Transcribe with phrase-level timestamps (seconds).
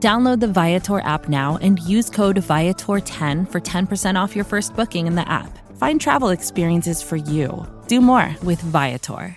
[0.00, 5.06] Download the Viator app now and use code Viator10 for 10% off your first booking
[5.06, 5.58] in the app.
[5.76, 7.66] Find travel experiences for you.
[7.86, 9.36] Do more with Viator.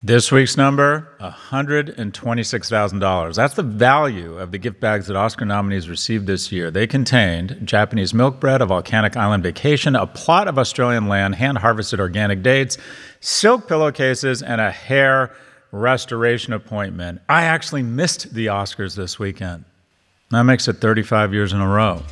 [0.00, 3.34] This week's number $126,000.
[3.34, 6.70] That's the value of the gift bags that Oscar nominees received this year.
[6.70, 11.58] They contained Japanese milk bread, a volcanic island vacation, a plot of Australian land, hand
[11.58, 12.78] harvested organic dates,
[13.20, 15.34] silk pillowcases, and a hair
[15.72, 17.20] restoration appointment.
[17.28, 19.64] I actually missed the Oscars this weekend.
[20.30, 22.02] That makes it 35 years in a row.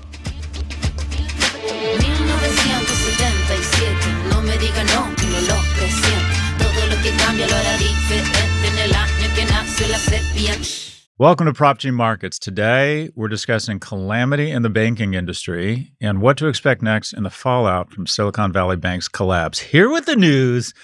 [11.19, 12.39] Welcome to Prof G Markets.
[12.39, 17.31] Today, we're discussing calamity in the banking industry and what to expect next in the
[17.31, 19.59] fallout from Silicon Valley Bank's collapse.
[19.59, 20.75] Here with the news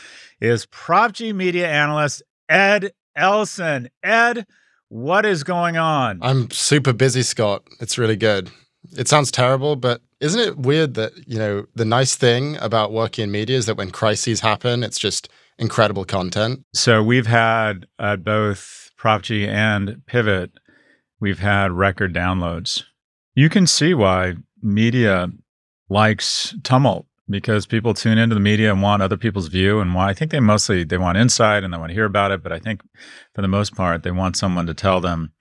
[0.40, 3.88] is Prof G media analyst Ed Elson.
[4.02, 4.46] Ed,
[4.90, 6.18] what is going on?
[6.20, 7.62] I'm super busy, Scott.
[7.80, 8.50] It's really good.
[8.94, 13.24] It sounds terrible, but isn't it weird that, you know, the nice thing about working
[13.24, 16.62] in media is that when crises happen, it's just incredible content?
[16.74, 20.50] So we've had at both Prof G and Pivot,
[21.20, 22.84] we've had record downloads.
[23.34, 25.30] You can see why media
[25.88, 30.10] likes tumult because people tune into the media and want other people's view and why
[30.10, 32.52] I think they mostly they want insight and they want to hear about it, but
[32.52, 32.82] I think
[33.34, 35.32] for the most part they want someone to tell them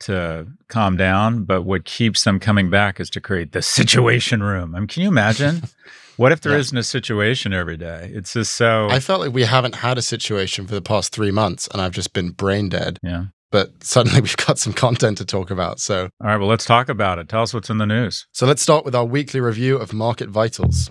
[0.00, 4.74] to calm down, but what keeps them coming back is to create the situation room.
[4.74, 5.62] I mean, can you imagine?
[6.16, 6.58] what if there yeah.
[6.58, 8.10] not a situation every day?
[8.14, 11.32] It's just so I felt like we haven't had a situation for the past 3
[11.32, 12.98] months and I've just been brain dead.
[13.02, 15.80] Yeah but suddenly we've got some content to talk about.
[15.80, 17.28] So, all right, well, let's talk about it.
[17.28, 18.26] Tell us what's in the news.
[18.32, 20.88] So, let's start with our weekly review of Market Vitals.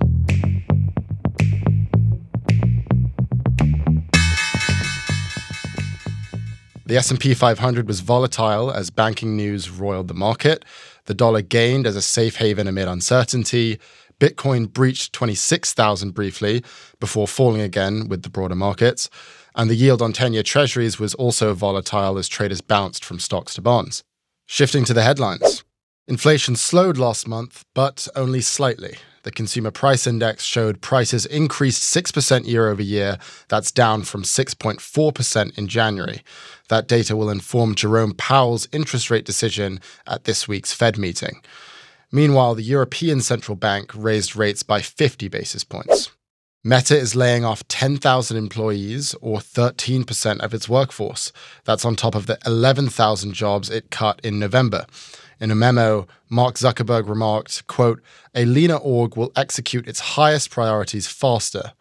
[6.85, 10.65] The S&P 500 was volatile as banking news roiled the market.
[11.05, 13.79] The dollar gained as a safe haven amid uncertainty.
[14.19, 16.63] Bitcoin breached 26,000 briefly
[16.99, 19.07] before falling again with the broader markets
[19.59, 23.53] and the yield on 10 year treasuries was also volatile as traders bounced from stocks
[23.55, 24.03] to bonds.
[24.45, 25.65] Shifting to the headlines.
[26.07, 28.95] Inflation slowed last month, but only slightly.
[29.23, 33.17] The consumer price index showed prices increased 6% year over year.
[33.49, 36.21] That's down from 6.4% in January.
[36.69, 41.41] That data will inform Jerome Powell's interest rate decision at this week's Fed meeting.
[42.13, 46.11] Meanwhile, the European Central Bank raised rates by 50 basis points.
[46.61, 51.31] Meta is laying off 10,000 employees, or 13% of its workforce.
[51.63, 54.85] That's on top of the 11,000 jobs it cut in November.
[55.39, 58.01] In a memo, Mark Zuckerberg remarked, quote,
[58.35, 61.71] a leaner org will execute its highest priorities faster.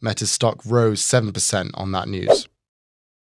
[0.00, 2.48] Meta's stock rose 7% on that news.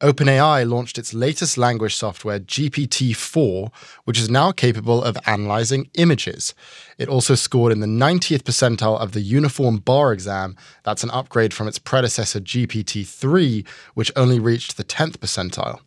[0.01, 3.71] OpenAI launched its latest language software, GPT 4,
[4.05, 6.55] which is now capable of analyzing images.
[6.97, 10.57] It also scored in the 90th percentile of the Uniform Bar exam.
[10.83, 13.63] That's an upgrade from its predecessor, GPT 3,
[13.93, 15.79] which only reached the 10th percentile.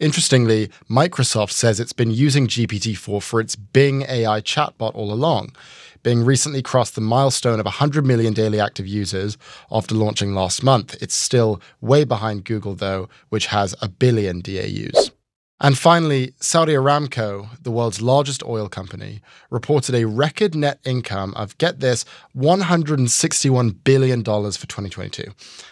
[0.00, 5.54] Interestingly, Microsoft says it's been using GPT 4 for its Bing AI chatbot all along.
[6.06, 9.36] Bing recently crossed the milestone of 100 million daily active users
[9.72, 10.94] after launching last month.
[11.02, 15.10] It's still way behind Google, though, which has a billion DAUs.
[15.58, 21.56] And finally, Saudi Aramco, the world's largest oil company, reported a record net income of,
[21.56, 22.04] get this,
[22.36, 25.24] $161 billion for 2022.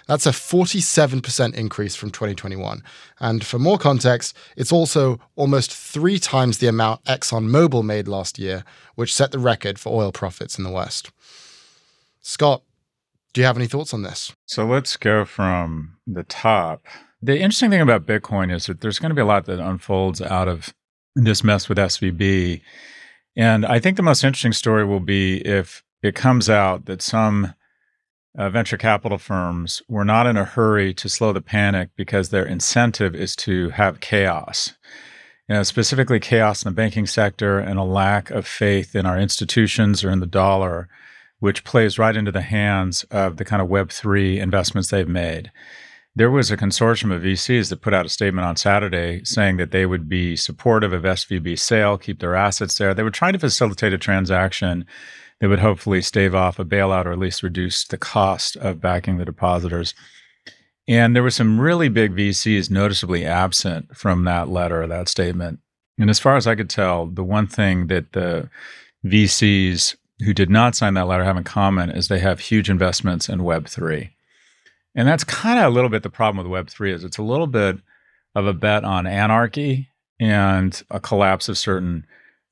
[0.06, 2.82] That's a 47% increase from 2021.
[3.20, 8.64] And for more context, it's also almost three times the amount ExxonMobil made last year,
[8.94, 11.10] which set the record for oil profits in the West.
[12.22, 12.62] Scott,
[13.34, 14.32] do you have any thoughts on this?
[14.46, 16.86] So let's go from the top
[17.24, 20.20] the interesting thing about Bitcoin is that there's going to be a lot that unfolds
[20.20, 20.74] out of
[21.16, 22.60] this mess with SVB.
[23.34, 27.54] And I think the most interesting story will be if it comes out that some
[28.36, 32.44] uh, venture capital firms were not in a hurry to slow the panic because their
[32.44, 34.74] incentive is to have chaos.
[35.48, 39.18] You know, specifically chaos in the banking sector and a lack of faith in our
[39.18, 40.88] institutions or in the dollar,
[41.38, 45.50] which plays right into the hands of the kind of Web3 investments they've made.
[46.16, 49.72] There was a consortium of VCs that put out a statement on Saturday saying that
[49.72, 52.94] they would be supportive of SVB sale, keep their assets there.
[52.94, 54.86] They were trying to facilitate a transaction
[55.40, 59.18] that would hopefully stave off a bailout or at least reduce the cost of backing
[59.18, 59.92] the depositors.
[60.86, 65.58] And there were some really big VCs noticeably absent from that letter, that statement.
[65.98, 68.48] And as far as I could tell, the one thing that the
[69.04, 73.28] VCs who did not sign that letter have in common is they have huge investments
[73.28, 74.13] in Web3.
[74.94, 77.46] And that's kind of a little bit the problem with Web3 is it's a little
[77.46, 77.78] bit
[78.34, 79.88] of a bet on anarchy
[80.20, 82.06] and a collapse of certain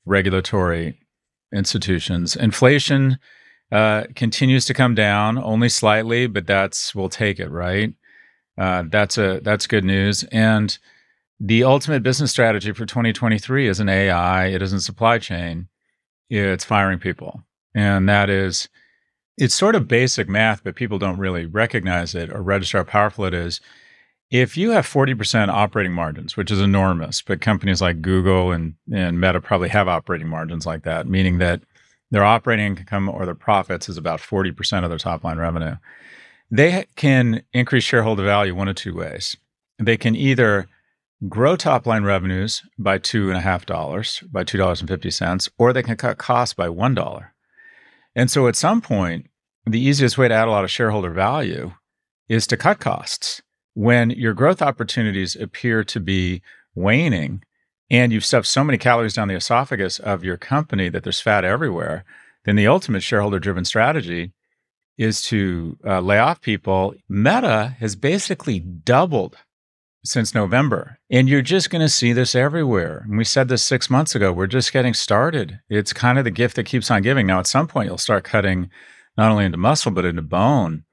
[0.05, 0.99] regulatory
[1.53, 2.35] institutions.
[2.35, 3.17] Inflation
[3.71, 7.93] uh, continues to come down only slightly, but that's we'll take it, right?
[8.57, 10.23] Uh, that's a that's good news.
[10.25, 10.77] And
[11.39, 15.67] the ultimate business strategy for 2023 isn't AI, it isn't supply chain,
[16.29, 17.43] it's firing people,
[17.73, 18.69] and that is
[19.37, 23.25] it's sort of basic math, but people don't really recognize it or register how powerful
[23.25, 23.61] it is.
[24.29, 29.19] If you have 40% operating margins, which is enormous, but companies like Google and, and
[29.19, 31.61] Meta probably have operating margins like that, meaning that
[32.09, 35.75] their operating income or their profits is about 40% of their top line revenue.
[36.49, 39.37] They can increase shareholder value one of two ways.
[39.79, 40.67] They can either
[41.27, 47.27] grow top line revenues by $2.5, by $2.50, or they can cut costs by $1.
[48.15, 49.27] And so at some point,
[49.65, 51.73] the easiest way to add a lot of shareholder value
[52.27, 53.41] is to cut costs
[53.73, 56.41] when your growth opportunities appear to be
[56.75, 57.43] waning
[57.89, 61.43] and you've stuffed so many calories down the esophagus of your company that there's fat
[61.43, 62.03] everywhere,
[62.45, 64.31] then the ultimate shareholder driven strategy
[64.97, 66.93] is to uh, lay off people.
[67.09, 69.37] Meta has basically doubled
[70.05, 70.99] since November.
[71.09, 73.03] And you're just going to see this everywhere.
[73.07, 74.31] And we said this six months ago.
[74.31, 75.59] We're just getting started.
[75.69, 77.27] It's kind of the gift that keeps on giving.
[77.27, 78.69] Now, at some point, you'll start cutting
[79.17, 80.83] not only into muscle, but into bone.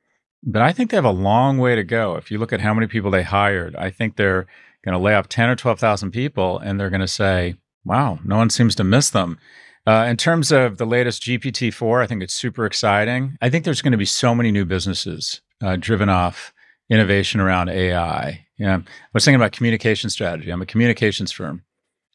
[0.43, 2.17] But I think they have a long way to go.
[2.17, 4.47] If you look at how many people they hired, I think they're
[4.85, 8.39] going to lay off 10 or 12,000 people and they're going to say, wow, no
[8.39, 9.39] one seems to miss them.
[9.87, 13.37] Uh, in terms of the latest GPT 4, I think it's super exciting.
[13.41, 16.53] I think there's going to be so many new businesses uh, driven off
[16.91, 18.47] innovation around AI.
[18.61, 18.83] Yeah, I
[19.15, 20.51] was thinking about communication strategy.
[20.51, 21.63] I'm a communications firm.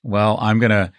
[0.04, 0.92] Well, I'm going to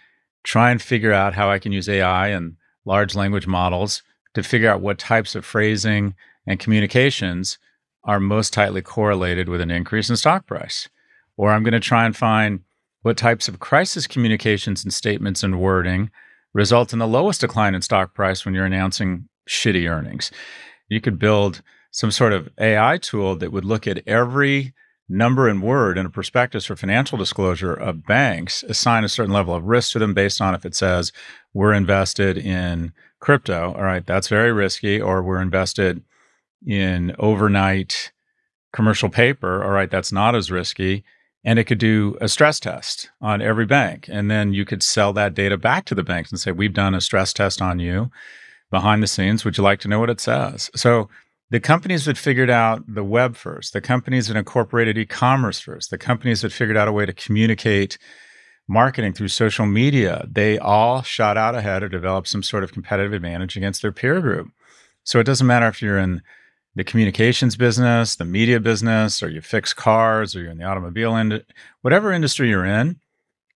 [0.43, 4.03] try and figure out how I can use AI and large language models
[4.33, 6.15] to figure out what types of phrasing
[6.45, 7.59] and communications
[8.03, 10.89] are most tightly correlated with an increase in stock price.
[11.37, 12.59] Or I'm going to try and find
[13.03, 16.11] what types of crisis communications and statements and wording
[16.53, 20.29] result in the lowest decline in stock price when you're announcing shitty earnings.
[20.89, 21.61] You could build
[21.91, 24.73] some sort of AI tool that would look at every
[25.09, 29.55] number and word in a prospectus for financial disclosure of banks, assign a certain level
[29.55, 31.11] of risk to them based on if it says
[31.53, 33.73] we're invested in crypto.
[33.73, 36.03] All right, that's very risky, or we're invested
[36.65, 38.11] in overnight
[38.73, 41.03] commercial paper, all right, that's not as risky.
[41.43, 44.09] And it could do a stress test on every bank.
[44.11, 46.93] And then you could sell that data back to the banks and say, We've done
[46.93, 48.11] a stress test on you
[48.69, 49.45] behind the scenes.
[49.45, 50.69] Would you like to know what it says?
[50.75, 51.09] So
[51.49, 55.89] the companies that figured out the web first, the companies that incorporated e commerce first,
[55.91, 57.97] the companies that figured out a way to communicate
[58.67, 63.13] marketing through social media, they all shot out ahead or developed some sort of competitive
[63.13, 64.49] advantage against their peer group.
[65.03, 66.21] So it doesn't matter if you're in
[66.75, 71.15] the communications business, the media business, or you fix cars, or you're in the automobile
[71.15, 72.99] industry, whatever industry you're in,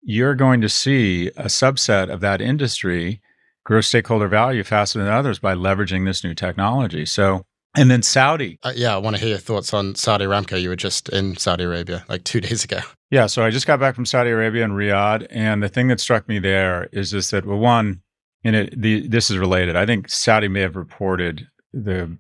[0.02, 3.20] you're going to see a subset of that industry
[3.64, 7.04] grow stakeholder value faster than others by leveraging this new technology.
[7.04, 7.44] So,
[7.78, 8.58] and then Saudi.
[8.62, 10.60] Uh, yeah, I want to hear your thoughts on Saudi Aramco.
[10.60, 12.80] You were just in Saudi Arabia like two days ago.
[13.10, 16.00] Yeah, so I just got back from Saudi Arabia and Riyadh, and the thing that
[16.00, 18.02] struck me there is just that well, one,
[18.44, 19.76] and it the this is related.
[19.76, 22.16] I think Saudi may have reported the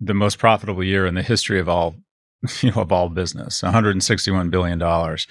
[0.00, 1.96] the most profitable year in the history of all
[2.60, 5.26] you know of all business 161 billion dollars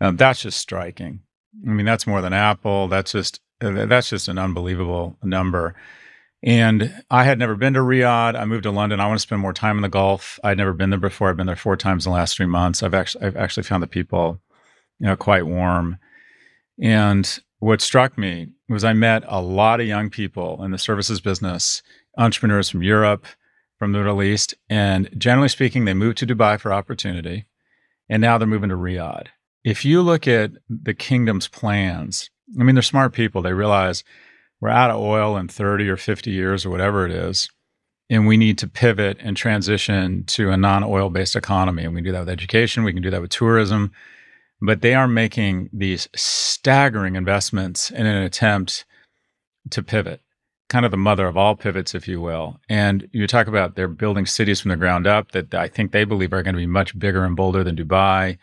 [0.00, 1.20] um, that's just striking
[1.66, 5.74] i mean that's more than apple that's just uh, that's just an unbelievable number
[6.42, 9.40] and i had never been to riyadh i moved to london i want to spend
[9.40, 12.06] more time in the gulf i'd never been there before i've been there four times
[12.06, 14.40] in the last three months i've actually i've actually found the people
[14.98, 15.98] you know quite warm
[16.80, 21.20] and what struck me was i met a lot of young people in the services
[21.20, 21.82] business
[22.16, 23.26] entrepreneurs from europe
[23.80, 24.54] from the Middle East.
[24.68, 27.46] And generally speaking, they moved to Dubai for opportunity.
[28.10, 29.28] And now they're moving to Riyadh.
[29.64, 33.42] If you look at the kingdom's plans I mean, they're smart people.
[33.42, 34.02] They realize
[34.60, 37.48] we're out of oil in 30 or 50 years or whatever it is.
[38.10, 41.84] And we need to pivot and transition to a non oil based economy.
[41.84, 43.92] And we can do that with education, we can do that with tourism.
[44.60, 48.84] But they are making these staggering investments in an attempt
[49.70, 50.20] to pivot,
[50.68, 52.60] kind of the mother of all pivots, if you will.
[52.68, 56.04] And you talk about they're building cities from the ground up that I think they
[56.04, 58.36] believe are going to be much bigger and bolder than Dubai.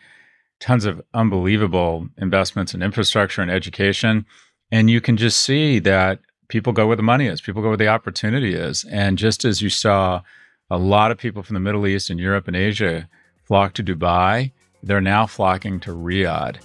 [0.58, 4.26] Tons of unbelievable investments in infrastructure and education.
[4.70, 7.76] And you can just see that people go where the money is, people go where
[7.76, 8.84] the opportunity is.
[8.90, 10.22] And just as you saw
[10.70, 13.08] a lot of people from the Middle East and Europe and Asia
[13.44, 16.58] flock to Dubai, they're now flocking to Riyadh.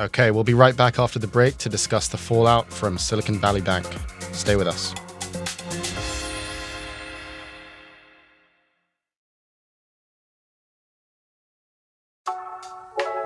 [0.00, 3.60] Okay, we'll be right back after the break to discuss the fallout from Silicon Valley
[3.60, 3.86] Bank.
[4.32, 4.94] Stay with us.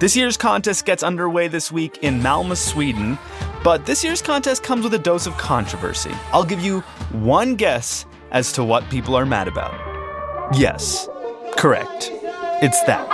[0.00, 3.16] This year's contest gets underway this week in Malmö, Sweden,
[3.62, 6.10] but this year's contest comes with a dose of controversy.
[6.32, 6.80] I'll give you
[7.12, 9.72] one guess as to what people are mad about.
[10.52, 11.08] Yes,
[11.56, 12.10] correct.
[12.60, 13.08] It's that.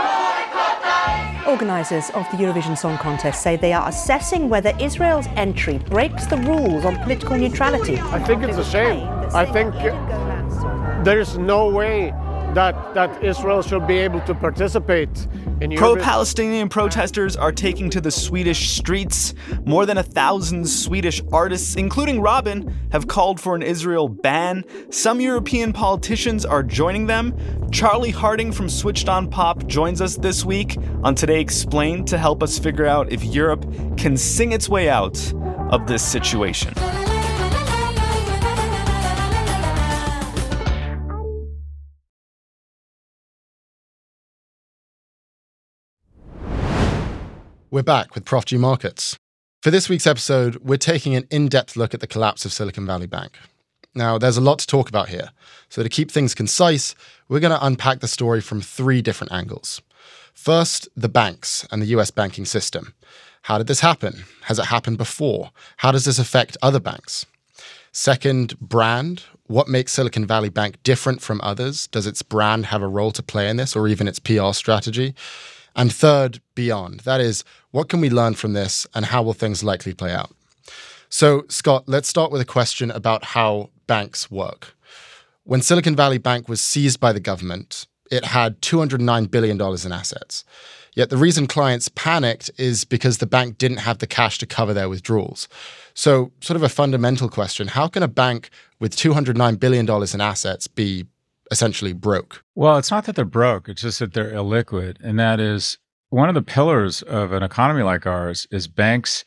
[1.47, 6.39] Organisers of the Eurovision Song Contest say they are assessing whether Israel's entry breaks the
[6.39, 7.99] rules on political neutrality.
[7.99, 9.07] I think it's a shame.
[9.35, 9.75] I think
[11.05, 12.15] there's no way
[12.55, 15.29] that, that Israel should be able to participate
[15.61, 19.35] in Pro Palestinian protesters are taking to the Swedish streets.
[19.67, 24.65] More than a thousand Swedish artists, including Robyn, have called for an Israel ban.
[24.89, 27.37] Some European politicians are joining them.
[27.71, 32.43] Charlie Harding from Switched On Pop joins us this week on Today Explained to help
[32.43, 33.67] us figure out if Europe
[33.99, 35.33] can sing its way out
[35.71, 36.73] of this situation.
[47.73, 49.17] We're back with Prof G Markets.
[49.63, 52.85] For this week's episode, we're taking an in depth look at the collapse of Silicon
[52.85, 53.39] Valley Bank.
[53.95, 55.31] Now, there's a lot to talk about here.
[55.69, 56.97] So, to keep things concise,
[57.29, 59.83] we're going to unpack the story from three different angles.
[60.35, 62.93] First, the banks and the US banking system.
[63.43, 64.25] How did this happen?
[64.43, 65.53] Has it happened before?
[65.77, 67.25] How does this affect other banks?
[67.93, 69.23] Second, brand.
[69.47, 71.87] What makes Silicon Valley Bank different from others?
[71.87, 75.15] Does its brand have a role to play in this or even its PR strategy?
[75.77, 77.01] And third, beyond.
[77.01, 80.35] That is, what can we learn from this and how will things likely play out?
[81.09, 84.77] So, Scott, let's start with a question about how banks work.
[85.45, 90.45] When Silicon Valley Bank was seized by the government, it had $209 billion in assets.
[90.95, 94.75] Yet the reason clients panicked is because the bank didn't have the cash to cover
[94.75, 95.49] their withdrawals.
[95.95, 100.67] So, sort of a fundamental question how can a bank with $209 billion in assets
[100.67, 101.07] be
[101.51, 102.45] essentially broke?
[102.55, 104.97] Well, it's not that they're broke, it's just that they're illiquid.
[105.03, 105.79] And that is
[106.11, 109.25] one of the pillars of an economy like ours is banks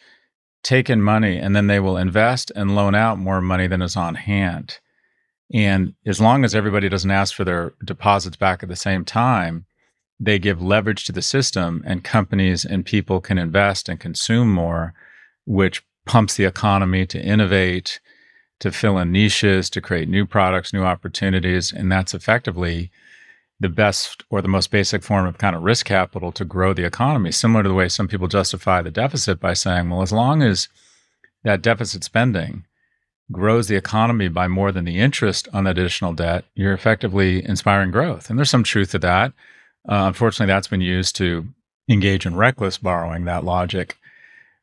[0.64, 3.98] take in money and then they will invest and loan out more money than is
[3.98, 4.80] on hand.
[5.54, 9.66] And as long as everybody doesn't ask for their deposits back at the same time,
[10.20, 14.94] they give leverage to the system and companies and people can invest and consume more,
[15.46, 18.00] which pumps the economy to innovate
[18.64, 21.74] to fill in niches, to create new products, new opportunities.
[21.74, 22.92] And that's effectively
[23.60, 26.86] the best or the most basic form of kind of risk capital to grow the
[26.86, 30.42] economy, similar to the way some people justify the deficit by saying, well, as long
[30.42, 30.70] as
[31.44, 32.64] that deficit spending
[33.34, 38.30] grows the economy by more than the interest on additional debt, you're effectively inspiring growth.
[38.30, 39.34] And there's some truth to that.
[39.90, 41.50] Uh, unfortunately, that's been used to
[41.90, 43.98] engage in reckless borrowing, that logic.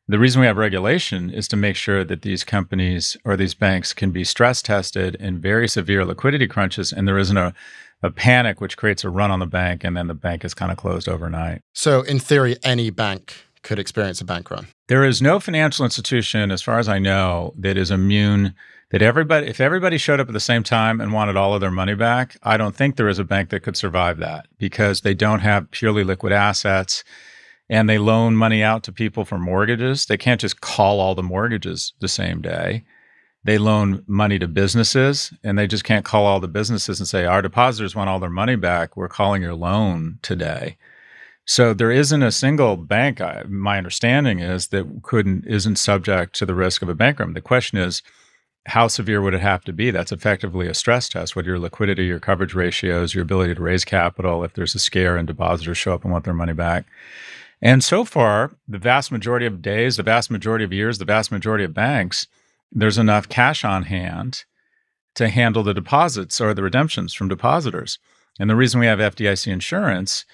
[0.07, 3.93] The reason we have regulation is to make sure that these companies or these banks
[3.93, 7.53] can be stress tested in very severe liquidity crunches and there isn't a,
[8.03, 10.71] a panic which creates a run on the bank and then the bank is kind
[10.71, 11.61] of closed overnight.
[11.73, 14.67] So, in theory, any bank could experience a bank run.
[14.87, 18.55] There is no financial institution, as far as I know, that is immune
[18.89, 21.71] that everybody, if everybody showed up at the same time and wanted all of their
[21.71, 25.13] money back, I don't think there is a bank that could survive that because they
[25.13, 27.03] don't have purely liquid assets
[27.71, 30.05] and they loan money out to people for mortgages.
[30.05, 32.83] They can't just call all the mortgages the same day.
[33.45, 37.25] They loan money to businesses and they just can't call all the businesses and say,
[37.25, 38.97] Our depositors want all their money back.
[38.97, 40.77] We're calling your loan today.
[41.45, 43.21] So there isn't a single bank.
[43.21, 47.33] I, my understanding is that couldn't isn't subject to the risk of a bank run.
[47.33, 48.03] The question is,
[48.67, 49.91] how severe would it have to be?
[49.91, 51.35] That's effectively a stress test.
[51.35, 55.17] What your liquidity, your coverage ratios, your ability to raise capital if there's a scare
[55.17, 56.85] and depositors show up and want their money back.
[57.61, 61.31] And so far, the vast majority of days, the vast majority of years, the vast
[61.31, 62.25] majority of banks,
[62.71, 64.45] there's enough cash on hand
[65.15, 67.99] to handle the deposits or the redemptions from depositors.
[68.39, 70.25] And the reason we have FDIC insurance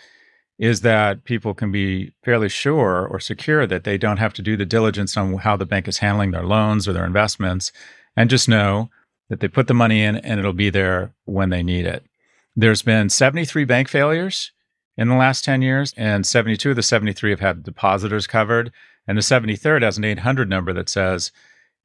[0.60, 4.56] is that people can be fairly sure or secure that they don't have to do
[4.56, 7.72] the diligence on how the bank is handling their loans or their investments
[8.16, 8.90] and just know
[9.30, 12.06] that they put the money in and it'll be there when they need it.
[12.56, 14.52] There's been 73 bank failures
[14.98, 18.72] in the last 10 years, and 72 of the 73 have had depositors covered.
[19.08, 21.32] And the 73rd has an 800 number that says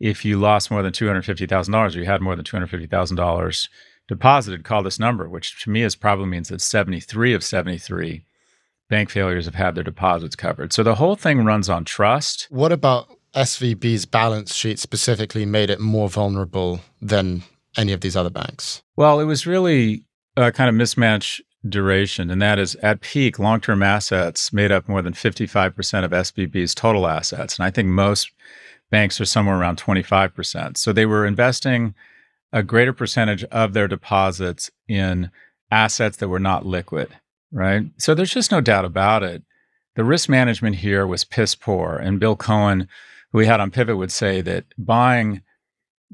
[0.01, 3.69] if you lost more than $250,000 or you had more than $250,000
[4.09, 8.25] deposited, call this number, which to me is probably means that 73 of 73
[8.89, 10.73] bank failures have had their deposits covered.
[10.73, 12.49] So the whole thing runs on trust.
[12.51, 17.45] What about SVB's balance sheet specifically made it more vulnerable than
[17.77, 18.83] any of these other banks?
[18.97, 20.05] Well, it was really
[20.37, 24.89] a kind of mismatch duration, and that is at peak, long term assets made up
[24.89, 27.57] more than 55% of SVB's total assets.
[27.59, 28.31] And I think most
[28.91, 30.77] banks are somewhere around 25%.
[30.77, 31.95] So they were investing
[32.53, 35.31] a greater percentage of their deposits in
[35.71, 37.09] assets that were not liquid
[37.53, 37.85] right?
[37.99, 39.43] So there's just no doubt about it.
[39.95, 41.97] The risk management here was piss poor.
[41.97, 42.89] And Bill Cohan,
[43.31, 45.43] who we had on Pivot, would say that buying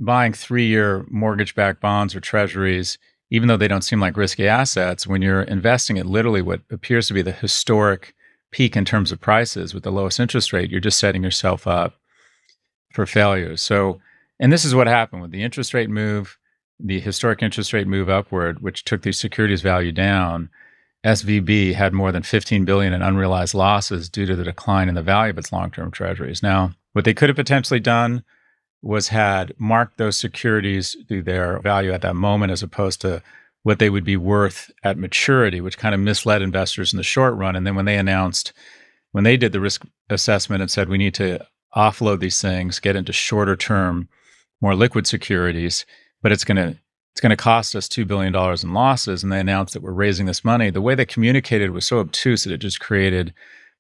[0.01, 2.99] buying three-year mortgage-backed bonds or treasuries,
[3.31, 7.09] even though they don't seem like risky assets, when you're investing at literally what appears
[7.09, 8.15] to be the historic
[8.51, 11.95] peak in terms of prices with the lowest interest rate, you're just setting yourself up
[12.93, 13.57] for failure.
[13.57, 14.01] So,
[14.41, 16.39] and this is what happened with the interest rate move,
[16.81, 20.49] the historic interest rate move upward, which took the securities value down
[21.05, 25.03] SVB had more than 15 billion in unrealized losses due to the decline in the
[25.03, 26.43] value of its long-term treasuries.
[26.43, 28.25] Now, what they could have potentially done
[28.83, 33.23] was had marked those securities through their value at that moment as opposed to
[33.63, 37.35] what they would be worth at maturity, which kind of misled investors in the short
[37.35, 37.57] run.
[37.57, 38.53] And then when they announced,
[39.13, 41.45] when they did the risk assessment and said we need to
[41.77, 44.09] offload these things, get into shorter term,
[44.61, 45.85] more liquid securities,
[46.23, 46.79] but it's going to
[47.13, 49.25] it's going to cost us $2 billion in losses.
[49.25, 50.71] And they announced that we're raising this money.
[50.71, 53.35] The way they communicated was so obtuse that it just created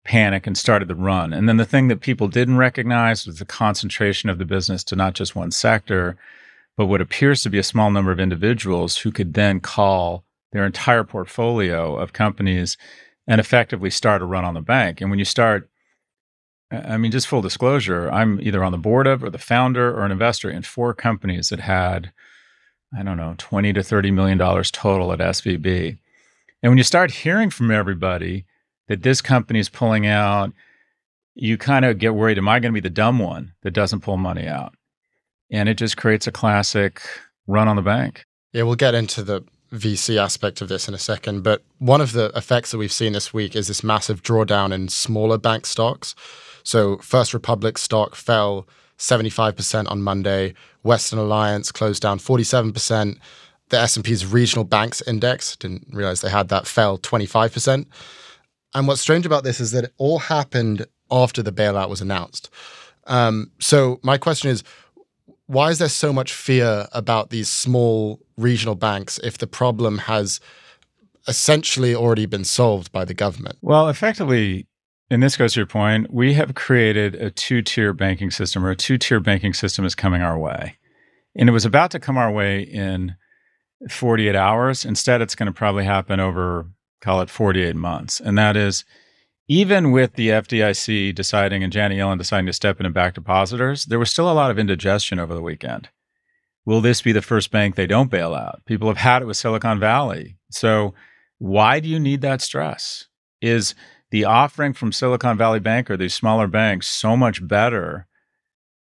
[0.04, 1.32] panic and started the run.
[1.32, 4.96] And then the thing that people didn't recognize was the concentration of the business to
[4.96, 6.16] not just one sector,
[6.76, 10.64] but what appears to be a small number of individuals who could then call their
[10.64, 12.76] entire portfolio of companies
[13.26, 15.00] and effectively start a run on the bank.
[15.00, 15.68] And when you start,
[16.70, 20.04] I mean, just full disclosure, I'm either on the board of or the founder or
[20.04, 22.12] an investor in four companies that had
[22.96, 25.98] I don't know, 20 to 30 million dollars total at SVB.
[26.62, 28.46] And when you start hearing from everybody
[28.88, 30.52] that this company is pulling out,
[31.34, 34.00] you kind of get worried, am I going to be the dumb one that doesn't
[34.00, 34.74] pull money out?
[35.50, 37.00] And it just creates a classic
[37.46, 38.24] run on the bank.
[38.52, 41.42] Yeah, we'll get into the VC aspect of this in a second.
[41.42, 44.88] But one of the effects that we've seen this week is this massive drawdown in
[44.88, 46.14] smaller bank stocks.
[46.62, 48.66] So First Republic stock fell
[48.98, 50.54] 75% on Monday.
[50.82, 53.18] Western Alliance closed down 47%.
[53.68, 57.86] The S&P's regional banks index, didn't realize they had that, fell 25%.
[58.74, 62.50] And what's strange about this is that it all happened after the bailout was announced.
[63.06, 64.62] Um, so my question is,
[65.46, 70.40] why is there so much fear about these small regional banks if the problem has
[71.26, 73.56] essentially already been solved by the government?
[73.62, 74.66] Well, effectively,
[75.10, 78.70] and this goes to your point, we have created a two tier banking system, or
[78.70, 80.76] a two tier banking system is coming our way.
[81.34, 83.16] And it was about to come our way in
[83.88, 84.84] 48 hours.
[84.84, 86.66] Instead, it's going to probably happen over,
[87.00, 88.20] call it 48 months.
[88.20, 88.84] And that is,
[89.48, 93.84] even with the FDIC deciding and Janet Yellen deciding to step in and back depositors,
[93.86, 95.88] there was still a lot of indigestion over the weekend.
[96.64, 98.62] Will this be the first bank they don't bail out?
[98.66, 100.36] People have had it with Silicon Valley.
[100.50, 100.94] So,
[101.38, 103.06] why do you need that stress?
[103.40, 103.74] Is
[104.10, 108.06] the offering from Silicon Valley Bank or these smaller banks so much better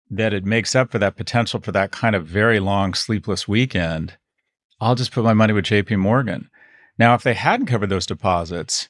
[0.09, 4.17] that it makes up for that potential for that kind of very long sleepless weekend.
[4.79, 6.49] I'll just put my money with JP Morgan.
[6.97, 8.89] Now, if they hadn't covered those deposits,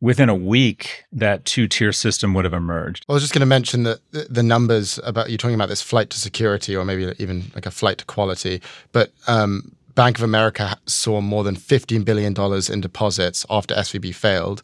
[0.00, 3.04] within a week, that two tier system would have emerged.
[3.08, 6.10] I was just going to mention that the numbers about you're talking about this flight
[6.10, 8.62] to security, or maybe even like a flight to quality.
[8.92, 12.32] But um, Bank of America saw more than $15 billion
[12.72, 14.62] in deposits after SVB failed.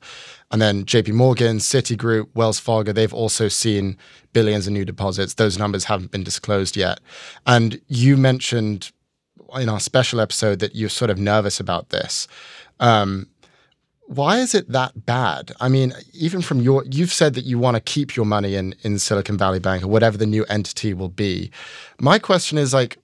[0.52, 3.98] And then JP Morgan, Citigroup, Wells Fargo, they've also seen
[4.32, 5.34] billions in new deposits.
[5.34, 7.00] Those numbers haven't been disclosed yet.
[7.46, 8.92] And you mentioned
[9.56, 12.28] in our special episode that you're sort of nervous about this.
[12.80, 13.28] Um,
[14.06, 15.52] why is it that bad?
[15.60, 18.74] I mean, even from your, you've said that you want to keep your money in
[18.82, 21.50] in Silicon Valley Bank or whatever the new entity will be.
[22.00, 22.98] My question is like,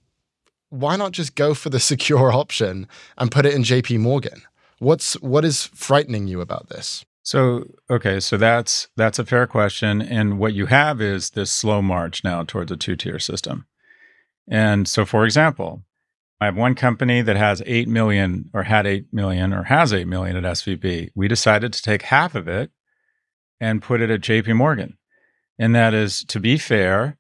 [0.69, 2.87] why not just go for the secure option
[3.19, 4.43] and put it in JP Morgan?
[4.79, 7.05] What's what is frightening you about this?
[7.23, 11.83] So, okay, so that's that's a fair question and what you have is this slow
[11.83, 13.67] march now towards a two-tier system.
[14.49, 15.83] And so for example,
[16.41, 20.07] I have one company that has 8 million or had 8 million or has 8
[20.07, 21.11] million at SVB.
[21.15, 22.71] We decided to take half of it
[23.61, 24.97] and put it at JP Morgan.
[25.59, 27.19] And that is to be fair,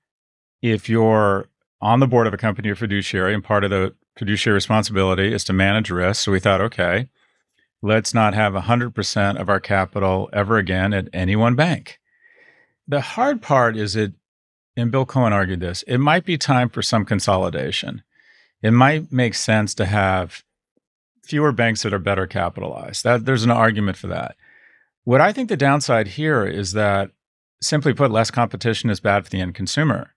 [0.63, 1.49] if you're
[1.83, 5.45] on the board of a company or fiduciary, and part of the fiduciary responsibility is
[5.45, 6.25] to manage risk.
[6.25, 7.09] So we thought, okay,
[7.83, 11.99] let's not have 100% of our capital ever again at any one bank.
[12.89, 14.13] The hard part is it,
[14.77, 18.03] and Bill Cohan argued this, it might be time for some consolidation.
[18.63, 20.45] It might make sense to have
[21.25, 23.05] fewer banks that are better capitalized.
[23.05, 24.37] That there's an argument for that.
[25.05, 27.11] What I think the downside here is that
[27.63, 30.15] simply put, less competition is bad for the end consumer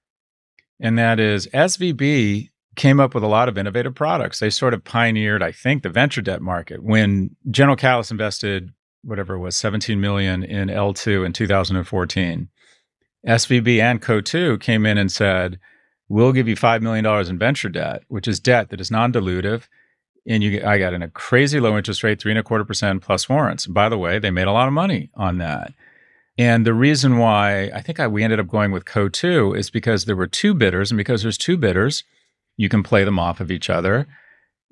[0.84, 4.40] and that is SVB came up with a lot of innovative products.
[4.40, 8.72] They sort of pioneered, I think, the venture debt market when General Catalyst invested
[9.04, 12.50] whatever it was 17 million in L2 in 2014.
[13.28, 15.60] SVB and Co2 came in and said,
[16.10, 19.68] "We'll give you 5 million dollars in venture debt, which is debt that is non-dilutive."
[20.26, 23.02] And you, I got in a crazy low interest rate, three and a quarter percent
[23.02, 23.68] plus warrants.
[23.68, 25.74] By the way, they made a lot of money on that.
[26.38, 30.06] And the reason why I think I, we ended up going with Co2 is because
[30.06, 32.04] there were two bidders, and because there's two bidders,
[32.58, 34.08] you can play them off of each other.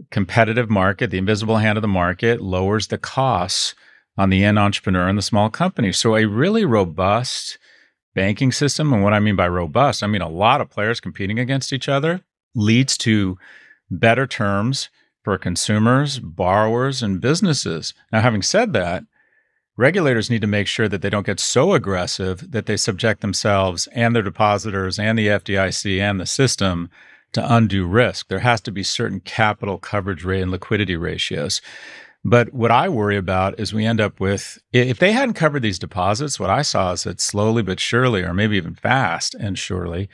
[0.09, 3.75] Competitive market, the invisible hand of the market lowers the costs
[4.17, 5.91] on the end entrepreneur and the small company.
[5.91, 7.59] So a really robust
[8.13, 11.39] banking system, and what I mean by robust, I mean a lot of players competing
[11.39, 12.21] against each other,
[12.55, 13.37] leads to
[13.89, 14.89] better terms
[15.23, 17.93] for consumers, borrowers, and businesses.
[18.11, 19.03] Now, having said that,
[19.77, 23.87] regulators need to make sure that they don't get so aggressive that they subject themselves
[23.93, 26.89] and their depositors and the FDIC and the system
[27.33, 28.27] to undue risk.
[28.27, 31.61] There has to be certain capital coverage rate and liquidity ratios.
[32.23, 35.79] But what I worry about is we end up with, if they hadn't covered these
[35.79, 40.07] deposits, what I saw is that slowly but surely, or maybe even fast and surely,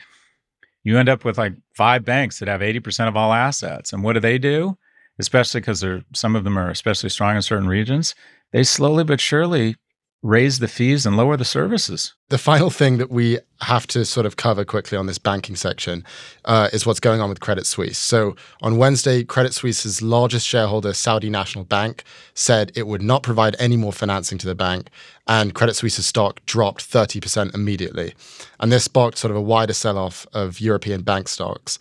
[0.84, 3.92] you end up with like five banks that have 80% of all assets.
[3.92, 4.78] And what do they do?
[5.18, 8.14] Especially because some of them are especially strong in certain regions
[8.52, 9.76] they slowly but surely
[10.22, 12.14] raise the fees and lower the services.
[12.28, 16.04] The final thing that we have to sort of cover quickly on this banking section
[16.44, 17.98] uh, is what's going on with Credit Suisse.
[17.98, 22.02] So on Wednesday, Credit Suisse's largest shareholder, Saudi National Bank,
[22.34, 24.90] said it would not provide any more financing to the bank,
[25.28, 28.14] and Credit Suisse's stock dropped 30% immediately.
[28.58, 31.78] And this sparked sort of a wider sell off of European bank stocks.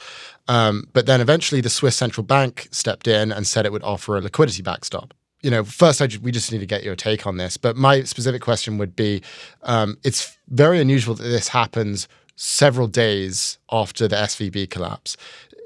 [0.47, 4.15] Um, but then eventually, the Swiss central bank stepped in and said it would offer
[4.15, 7.37] a liquidity backstop you know, first, I, we just need to get your take on
[7.37, 7.57] this.
[7.57, 9.21] But my specific question would be
[9.63, 15.17] um, it's very unusual that this happens several days after the SVB collapse.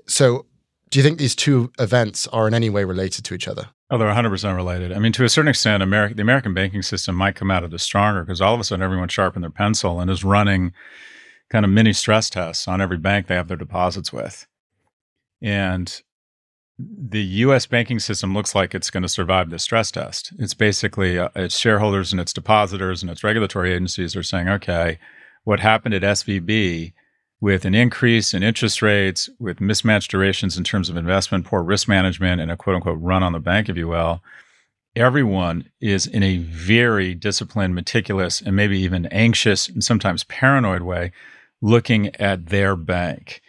[0.08, 0.46] So,
[0.90, 3.70] do you think these two events are in any way related to each other?
[3.90, 4.92] Oh, they're 100% related.
[4.92, 7.72] I mean, to a certain extent, America, the American banking system might come out of
[7.72, 10.74] this stronger because all of a sudden everyone sharpened their pencil and is running
[11.50, 14.48] kind of mini stress tests on every bank they have their deposits with.
[15.42, 16.02] And
[16.98, 17.66] the U.S.
[17.66, 20.34] banking system looks like it's going to survive the stress test.
[20.40, 25.00] It's basically uh, its shareholders and its depositors and its regulatory agencies are saying, okay,
[25.44, 26.94] what happened at SVB
[27.40, 31.88] with an increase in interest rates, with mismatched durations in terms of investment, poor risk
[31.88, 34.22] management, and a quote unquote run on the bank, if you will,
[34.96, 41.12] everyone is in a very disciplined, meticulous, and maybe even anxious and sometimes paranoid way
[41.62, 43.42] looking at their bank.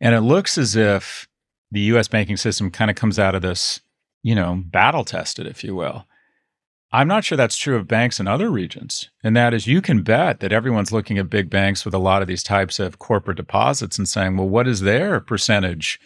[0.00, 1.27] And it looks as if
[1.70, 3.80] the US banking system kind of comes out of this,
[4.22, 6.06] you know, battle tested, if you will.
[6.90, 9.10] I'm not sure that's true of banks in other regions.
[9.22, 12.22] And that is, you can bet that everyone's looking at big banks with a lot
[12.22, 16.00] of these types of corporate deposits and saying, well, what is their percentage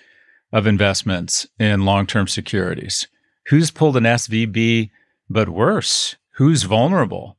[0.52, 3.06] of investments in long term securities?
[3.46, 4.90] Who's pulled an SVB,
[5.30, 6.16] but worse?
[6.36, 7.36] Who's vulnerable?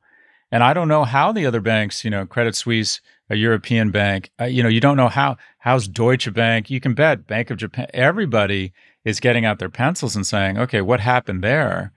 [0.50, 4.30] And I don't know how the other banks, you know, Credit Suisse, a European bank.
[4.40, 5.36] Uh, you know, you don't know how.
[5.58, 6.70] How's Deutsche Bank?
[6.70, 7.86] You can bet Bank of Japan.
[7.94, 8.72] Everybody
[9.04, 11.92] is getting out their pencils and saying, okay, what happened there?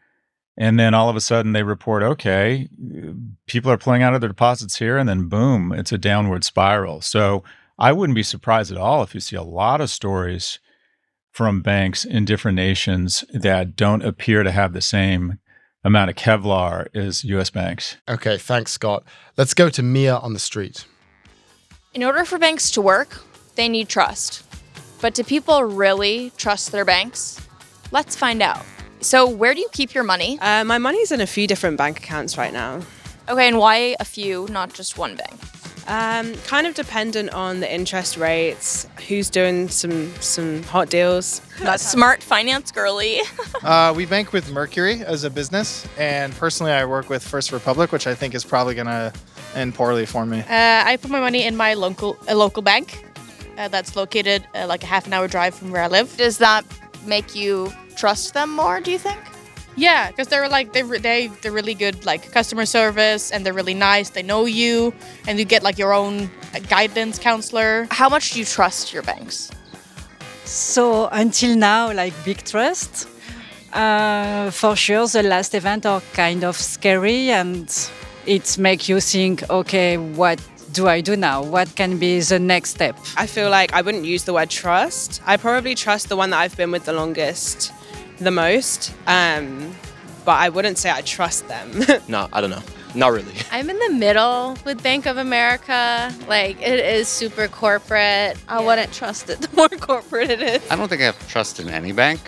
[0.57, 2.67] And then all of a sudden they report, okay,
[3.45, 7.01] people are pulling out of their deposits here, and then boom, it's a downward spiral.
[7.01, 7.43] So
[7.77, 10.59] I wouldn't be surprised at all if you see a lot of stories
[11.31, 15.37] from banks in different nations that don't appear to have the same
[15.83, 17.97] amount of Kevlar as US banks.
[18.09, 19.03] Okay, thanks, Scott.
[19.37, 20.85] Let's go to Mia on the street.
[21.97, 23.23] In order for banks to work,
[23.55, 24.43] they need trust.
[25.01, 27.41] But do people really trust their banks?
[27.91, 28.63] Let's find out.
[29.01, 30.37] So, where do you keep your money?
[30.39, 32.81] Uh, my money's in a few different bank accounts right now.
[33.27, 35.39] Okay, and why a few, not just one bank?
[35.87, 41.41] Um, kind of dependent on the interest rates, who's doing some some hot deals.
[41.61, 43.21] That's smart finance girly.
[43.63, 47.91] uh, we bank with Mercury as a business, and personally, I work with First Republic,
[47.91, 49.11] which I think is probably going to
[49.57, 50.39] end poorly for me.
[50.39, 53.03] Uh, I put my money in my local a local bank
[53.57, 56.15] uh, that's located uh, like a half an hour drive from where I live.
[56.17, 56.63] Does that
[57.05, 58.79] make you trust them more?
[58.79, 59.19] Do you think?
[59.75, 63.75] Yeah, because they're like they they they're really good like customer service and they're really
[63.75, 64.09] nice.
[64.09, 64.93] They know you
[65.27, 66.29] and you get like your own
[66.69, 67.87] guidance counselor.
[67.91, 69.51] How much do you trust your banks?
[70.45, 73.07] So until now, like big trust.
[73.73, 77.69] Uh, for sure, the last event are kind of scary and
[78.27, 80.39] it makes you think, okay, what
[80.73, 81.41] do I do now?
[81.41, 82.97] What can be the next step?
[83.15, 85.21] I feel like I wouldn't use the word trust.
[85.25, 87.71] I probably trust the one that I've been with the longest
[88.19, 88.93] the most.
[89.07, 89.75] Um,
[90.25, 91.71] but I wouldn't say I trust them.
[92.07, 92.61] no, I don't know.
[92.93, 93.33] Not really.
[93.51, 96.13] I'm in the middle with Bank of America.
[96.27, 98.37] Like, it is super corporate.
[98.49, 100.69] I wouldn't trust it the more corporate it is.
[100.69, 102.19] I don't think I have trust in any bank,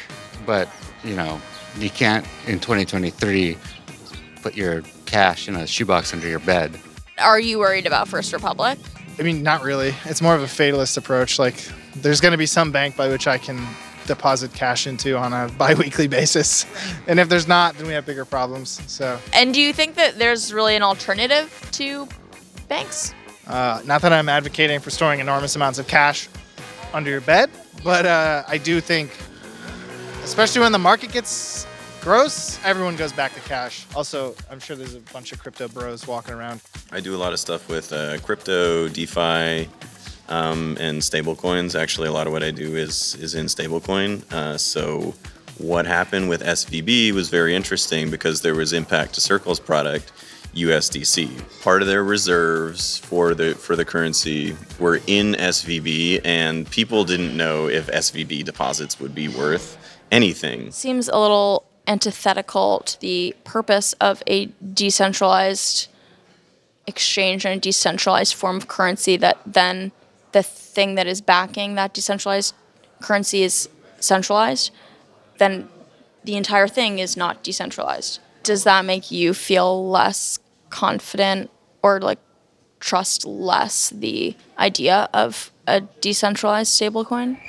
[0.46, 0.70] but,
[1.04, 1.42] you know,
[1.78, 3.58] you can't in 2023
[4.42, 6.80] put your cash in a shoebox under your bed.
[7.18, 8.80] Are you worried about First Republic?
[9.18, 9.94] I mean, not really.
[10.06, 11.38] It's more of a fatalist approach.
[11.38, 13.60] Like, there's going to be some bank by which I can
[14.06, 16.66] deposit cash into on a biweekly basis.
[17.08, 18.82] And if there's not, then we have bigger problems.
[18.88, 19.20] So.
[19.34, 22.08] And do you think that there's really an alternative to
[22.70, 23.14] banks?
[23.46, 26.30] Uh, not that I'm advocating for storing enormous amounts of cash
[26.94, 27.50] under your bed,
[27.84, 29.12] but uh, I do think,
[30.24, 31.66] especially when the market gets
[32.02, 33.86] gross, everyone goes back to cash.
[33.96, 36.62] Also, I'm sure there's a bunch of crypto bros walking around.
[36.92, 39.70] I do a lot of stuff with uh, crypto, DeFi,
[40.30, 41.80] um, and stablecoins.
[41.80, 44.32] Actually, a lot of what I do is is in stablecoin.
[44.32, 45.14] Uh, so
[45.58, 50.12] what happened with SVB was very interesting because there was impact to Circle's product.
[50.56, 51.62] USDC.
[51.62, 57.38] Part of their reserves for the for the currency were in SVB, and people didn't
[57.38, 59.78] know if SVB deposits would be worth
[60.12, 60.72] anything.
[60.72, 65.88] Seems a little antithetical to the purpose of a decentralized
[66.86, 69.92] exchange and a decentralized form of currency that then
[70.32, 72.54] the thing that is backing that decentralized
[73.02, 74.72] currency is centralized,
[75.40, 75.68] then
[76.24, 78.20] the entire thing is not decentralized.
[78.44, 81.50] Does that make you feel less confident
[81.82, 82.20] or like
[82.80, 87.40] trust less the idea of a decentralized stablecoin?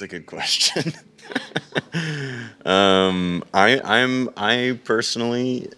[0.00, 0.94] That's a good question.
[2.64, 5.68] um, I, I'm I personally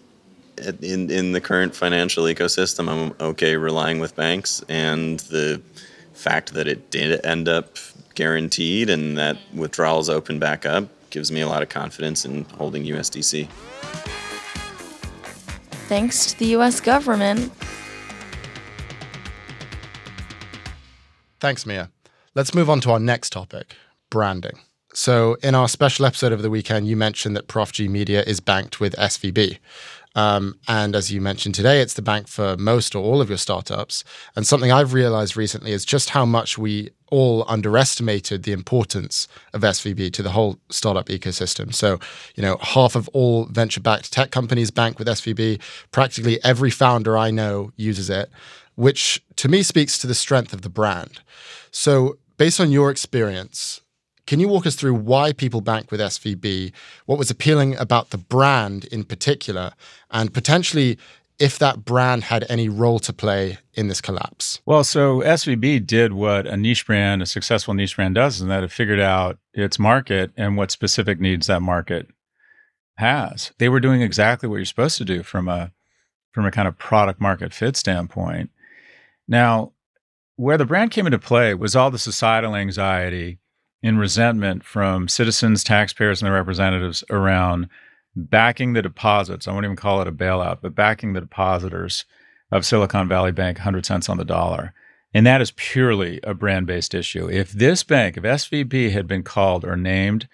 [0.81, 5.61] in in the current financial ecosystem, I'm okay relying with banks, and the
[6.13, 7.75] fact that it did end up
[8.15, 12.85] guaranteed and that withdrawals open back up gives me a lot of confidence in holding
[12.85, 13.49] USDC.
[15.89, 16.79] Thanks to the U.S.
[16.79, 17.51] government.
[21.41, 21.91] Thanks, Mia.
[22.35, 23.75] Let's move on to our next topic
[24.13, 24.59] branding.
[24.93, 28.39] So, in our special episode of the weekend, you mentioned that Prof G Media is
[28.39, 29.57] banked with SVB.
[30.13, 33.39] Um, and as you mentioned today, it's the bank for most or all of your
[33.39, 34.03] startups.
[34.35, 39.61] And something I've realized recently is just how much we all underestimated the importance of
[39.61, 41.73] SVB to the whole startup ecosystem.
[41.73, 41.99] So,
[42.35, 45.59] you know, half of all venture backed tech companies bank with SVB.
[45.89, 48.29] Practically every founder I know uses it,
[48.75, 51.21] which to me speaks to the strength of the brand.
[51.71, 53.81] So, based on your experience,
[54.25, 56.71] can you walk us through why people bank with SVB,
[57.05, 59.73] what was appealing about the brand in particular,
[60.11, 60.97] and potentially
[61.39, 64.61] if that brand had any role to play in this collapse?
[64.65, 68.63] Well, so SVB did what a niche brand, a successful niche brand does, and that
[68.63, 72.07] it figured out its market and what specific needs that market
[72.95, 73.51] has.
[73.57, 75.71] They were doing exactly what you're supposed to do from a
[76.31, 78.49] from a kind of product market fit standpoint.
[79.27, 79.73] Now,
[80.35, 83.37] where the brand came into play was all the societal anxiety
[83.83, 87.67] in resentment from citizens, taxpayers, and their representatives around
[88.15, 89.47] backing the deposits.
[89.47, 92.05] I won't even call it a bailout, but backing the depositors
[92.49, 94.73] of Silicon Valley Bank 100 cents on the dollar.
[95.13, 97.29] And that is purely a brand based issue.
[97.29, 100.27] If this bank, if SVB had been called or named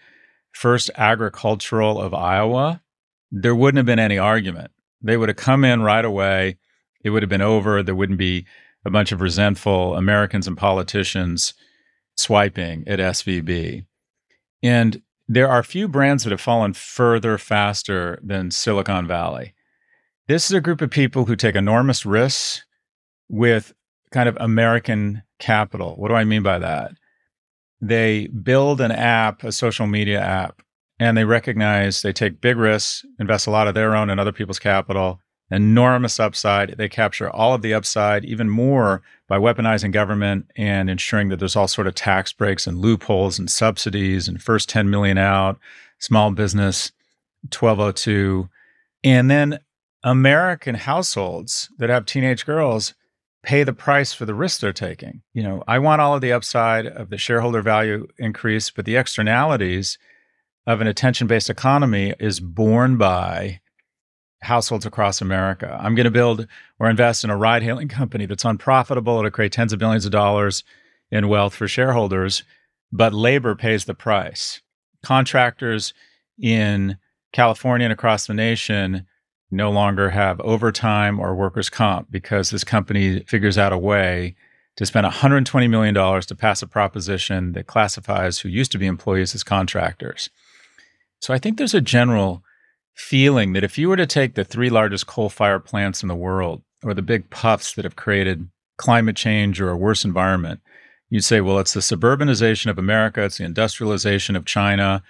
[0.51, 2.81] first agricultural of Iowa,
[3.31, 4.71] there wouldn't have been any argument.
[5.01, 6.57] They would have come in right away.
[7.03, 7.81] It would have been over.
[7.81, 8.45] There wouldn't be
[8.85, 11.53] a bunch of resentful Americans and politicians
[12.19, 13.85] swiping at SVB.
[14.61, 19.53] And there are few brands that have fallen further faster than Silicon Valley.
[20.27, 22.65] This is a group of people who take enormous risks
[23.29, 23.73] with
[24.11, 25.95] kind of American capital.
[25.95, 26.91] What do I mean by that?
[27.81, 30.61] They build an app, a social media app,
[30.99, 34.33] and they recognize they take big risks, invest a lot of their own and other
[34.33, 36.77] people's capital, enormous upside.
[36.77, 41.55] They capture all of the upside, even more by weaponizing government and ensuring that there's
[41.55, 45.59] all sort of tax breaks and loopholes and subsidies and first 10 million out,
[45.97, 46.91] small business
[47.43, 48.49] 1202.
[49.03, 49.59] And then
[50.03, 52.93] American households that have teenage girls
[53.43, 55.21] pay the price for the risk they're taking.
[55.33, 58.97] You know, I want all of the upside of the shareholder value increase, but the
[58.97, 59.97] externalities
[60.67, 63.61] of an attention based economy is borne by
[64.41, 65.77] households across America.
[65.81, 66.47] I'm going to build
[66.79, 69.19] or invest in a ride hailing company that's unprofitable.
[69.19, 70.63] It'll create tens of billions of dollars
[71.11, 72.43] in wealth for shareholders,
[72.91, 74.61] but labor pays the price.
[75.03, 75.93] Contractors
[76.41, 76.97] in
[77.33, 79.05] California and across the nation
[79.51, 84.35] no longer have overtime or workers' comp because this company figures out a way
[84.75, 89.35] to spend $120 million to pass a proposition that classifies who used to be employees
[89.35, 90.29] as contractors.
[91.19, 92.43] So I think there's a general
[92.99, 96.15] feeling that if you were to take the three largest coal fired plants in the
[96.15, 100.59] world, or the big puffs that have created climate change or a worse environment,
[101.09, 105.01] you'd say, well, it's the suburbanization of America, it's the industrialization of China.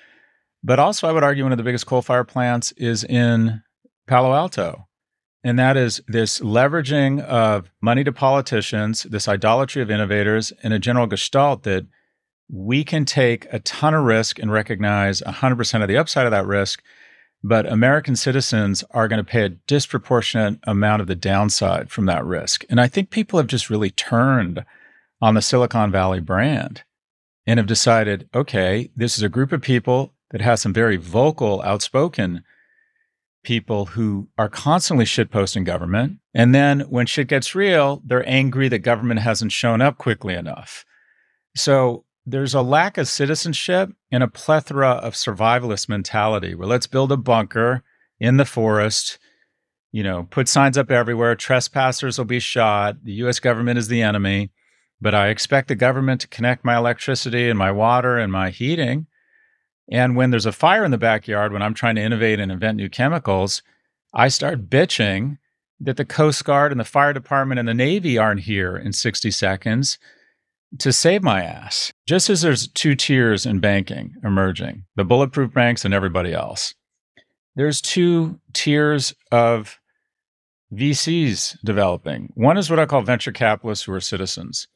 [0.63, 3.61] But also, I would argue one of the biggest coal fired plants is in
[4.07, 4.87] Palo Alto.
[5.43, 10.79] And that is this leveraging of money to politicians, this idolatry of innovators, and a
[10.79, 11.87] general gestalt that
[12.51, 16.45] we can take a ton of risk and recognize 100% of the upside of that
[16.45, 16.83] risk
[17.43, 22.25] but American citizens are going to pay a disproportionate amount of the downside from that
[22.25, 22.65] risk.
[22.69, 24.65] And I think people have just really turned
[25.21, 26.83] on the Silicon Valley brand
[27.45, 31.61] and have decided okay, this is a group of people that has some very vocal,
[31.63, 32.43] outspoken
[33.43, 36.19] people who are constantly shitposting government.
[36.33, 40.85] And then when shit gets real, they're angry that government hasn't shown up quickly enough.
[41.55, 46.53] So there's a lack of citizenship and a plethora of survivalist mentality.
[46.53, 47.83] Where let's build a bunker
[48.19, 49.17] in the forest,
[49.91, 54.01] you know, put signs up everywhere, trespassers will be shot, the US government is the
[54.01, 54.51] enemy,
[55.01, 59.07] but I expect the government to connect my electricity and my water and my heating.
[59.91, 62.77] And when there's a fire in the backyard, when I'm trying to innovate and invent
[62.77, 63.63] new chemicals,
[64.13, 65.39] I start bitching
[65.79, 69.31] that the Coast Guard and the fire department and the Navy aren't here in 60
[69.31, 69.97] seconds
[70.77, 71.91] to save my ass.
[72.07, 76.75] Just as there's two tiers in banking emerging the bulletproof banks and everybody else,
[77.55, 79.79] there's two tiers of
[80.73, 82.31] VCs developing.
[82.35, 84.67] One is what I call venture capitalists who are citizens.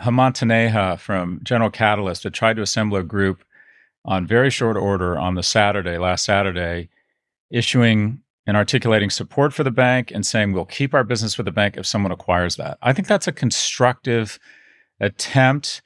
[0.00, 3.44] Hemant Taneja from General Catalyst had tried to assemble a group
[4.04, 6.88] on very short order on the Saturday, last Saturday,
[7.50, 11.52] issuing and articulating support for the bank and saying we'll keep our business with the
[11.52, 12.76] bank if someone acquires that.
[12.82, 14.38] I think that's a constructive
[15.00, 15.82] attempt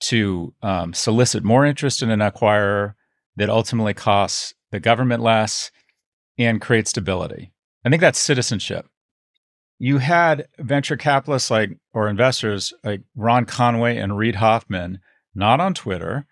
[0.00, 2.94] to um, solicit more interest in an acquirer
[3.36, 5.70] that ultimately costs the government less
[6.38, 7.52] and create stability.
[7.84, 8.86] I think that's citizenship.
[9.78, 15.00] You had venture capitalists like or investors like Ron Conway and Reid Hoffman,
[15.34, 16.26] not on Twitter,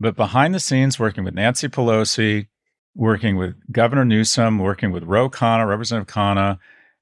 [0.00, 2.48] but behind the scenes working with Nancy Pelosi,
[2.94, 6.58] working with Governor Newsom, working with Ro Khanna, Representative Khanna,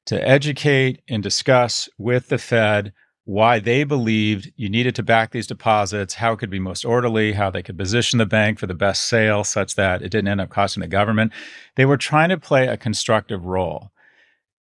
[0.06, 2.92] to educate and discuss with the Fed
[3.28, 7.34] why they believed you needed to back these deposits, how it could be most orderly,
[7.34, 10.40] how they could position the bank for the best sale such that it didn't end
[10.40, 11.30] up costing the government.
[11.76, 13.90] They were trying to play a constructive role.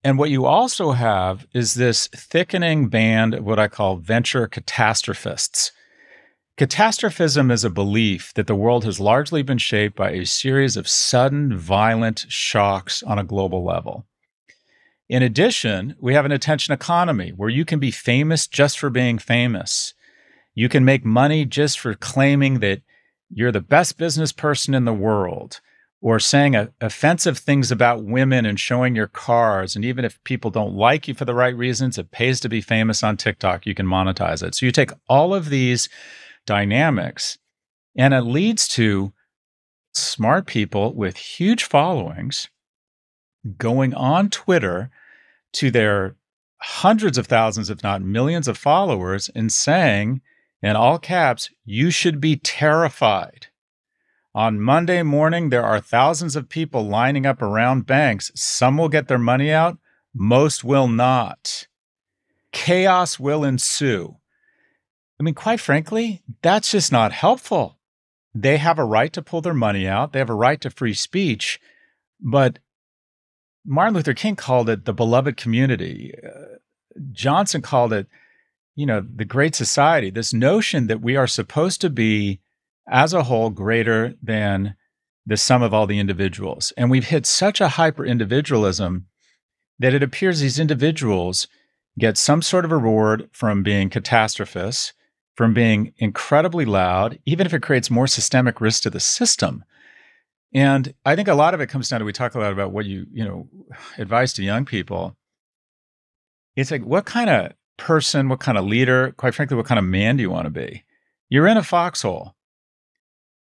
[0.05, 5.73] And what you also have is this thickening band of what I call venture catastrophists.
[6.55, 10.87] Catastrophism is a belief that the world has largely been shaped by a series of
[10.87, 14.05] sudden, violent shocks on a global level.
[15.07, 19.19] In addition, we have an attention economy where you can be famous just for being
[19.19, 19.93] famous.
[20.55, 22.81] You can make money just for claiming that
[23.29, 25.59] you're the best business person in the world
[26.01, 29.75] or saying a, offensive things about women and showing your cars.
[29.75, 32.61] And even if people don't like you for the right reasons, it pays to be
[32.61, 33.65] famous on TikTok.
[33.65, 34.55] You can monetize it.
[34.55, 35.87] So you take all of these
[36.45, 37.37] dynamics
[37.95, 39.13] and it leads to
[39.93, 42.49] smart people with huge followings
[43.57, 44.89] going on Twitter
[45.53, 46.15] to their
[46.59, 50.21] hundreds of thousands, if not millions of followers and saying
[50.61, 53.47] in all caps, you should be terrified
[54.33, 58.31] On Monday morning, there are thousands of people lining up around banks.
[58.35, 59.77] Some will get their money out,
[60.13, 61.67] most will not.
[62.51, 64.17] Chaos will ensue.
[65.19, 67.77] I mean, quite frankly, that's just not helpful.
[68.33, 70.93] They have a right to pull their money out, they have a right to free
[70.93, 71.61] speech.
[72.19, 72.59] But
[73.65, 76.13] Martin Luther King called it the beloved community.
[76.23, 76.57] Uh,
[77.11, 78.07] Johnson called it,
[78.75, 80.09] you know, the great society.
[80.09, 82.39] This notion that we are supposed to be,
[82.87, 84.75] as a whole, greater than
[85.25, 86.71] the sum of all the individuals.
[86.77, 89.07] And we've hit such a hyper individualism
[89.79, 91.47] that it appears these individuals
[91.97, 94.93] get some sort of reward from being catastrophists,
[95.35, 99.63] from being incredibly loud, even if it creates more systemic risk to the system.
[100.55, 102.71] And I think a lot of it comes down to we talk a lot about
[102.71, 103.49] what you, you know,
[103.97, 105.17] advise to young people.
[106.55, 109.83] It's like what kind of person, what kind of leader, quite frankly, what kind of
[109.83, 110.85] man do you want to be?
[111.27, 112.35] You're in a foxhole.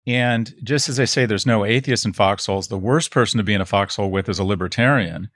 [0.06, 3.54] And just as I say, there's no atheist in foxholes, the worst person to be
[3.54, 5.30] in a foxhole with is a libertarian.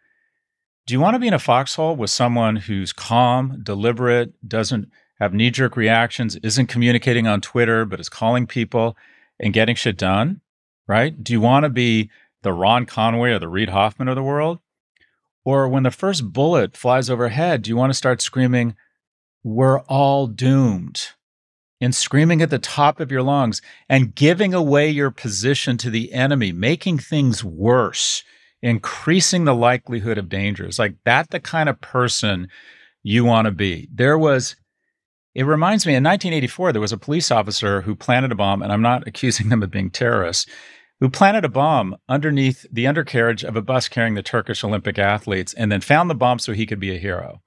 [0.87, 5.35] Do you want to be in a foxhole with someone who's calm, deliberate, doesn't have
[5.35, 8.97] knee jerk reactions, isn't communicating on Twitter, but is calling people
[9.41, 10.41] and getting shit done?
[10.87, 11.23] Right?
[11.23, 12.11] Do you want to be
[12.43, 14.59] the Ron Conway or the Reid Hoffman of the world?
[15.45, 18.77] Or when the first bullet flies overhead, do you want to start screaming,
[19.43, 21.09] We're all doomed?
[21.81, 26.13] And screaming at the top of your lungs and giving away your position to the
[26.15, 28.23] enemy, making things worse,
[28.63, 30.63] increasing the likelihood of danger?
[30.63, 30.79] dangers.
[30.79, 32.49] Like that, the kind of person
[33.03, 33.89] you want to be.
[33.93, 34.57] There was
[35.35, 38.73] it reminds me in 1984, there was a police officer who planted a bomb, and
[38.73, 40.47] I'm not accusing them of being terrorists,
[41.01, 45.53] who planted a bomb underneath the undercarriage of a bus carrying the Turkish Olympic athletes
[45.53, 47.43] and then found the bomb so he could be a hero.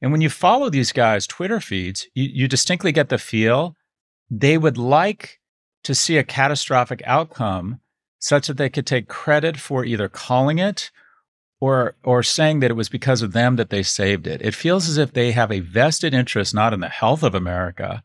[0.00, 3.74] And when you follow these guys' Twitter feeds, you, you distinctly get the feel
[4.30, 5.40] they would like
[5.84, 7.80] to see a catastrophic outcome
[8.18, 10.90] such that they could take credit for either calling it
[11.60, 14.40] or or saying that it was because of them that they saved it.
[14.42, 18.02] It feels as if they have a vested interest not in the health of America,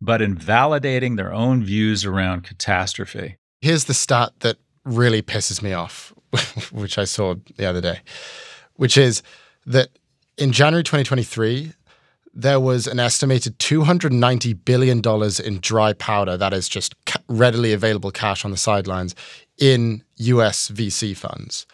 [0.00, 3.36] but in validating their own views around catastrophe.
[3.60, 6.14] Here's the stat that really pisses me off,
[6.72, 8.00] which I saw the other day,
[8.74, 9.22] which is
[9.66, 9.90] that
[10.38, 11.72] in January 2023,
[12.32, 15.02] there was an estimated $290 billion
[15.44, 16.94] in dry powder, that is just
[17.28, 19.14] readily available cash on the sidelines,
[19.60, 21.66] in US VC funds.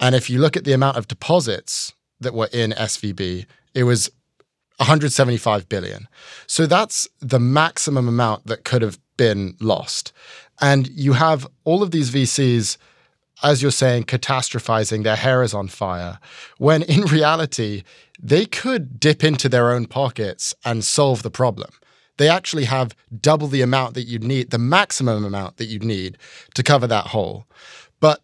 [0.00, 4.10] And if you look at the amount of deposits that were in SVB, it was
[4.78, 6.08] 175 billion.
[6.46, 10.12] So that's the maximum amount that could have been lost.
[10.60, 12.76] And you have all of these VCs,
[13.42, 16.18] as you're saying, catastrophizing, their hair is on fire,
[16.58, 17.84] when in reality,
[18.20, 21.70] they could dip into their own pockets and solve the problem.
[22.16, 26.16] They actually have double the amount that you'd need, the maximum amount that you'd need
[26.54, 27.46] to cover that hole.
[28.00, 28.20] But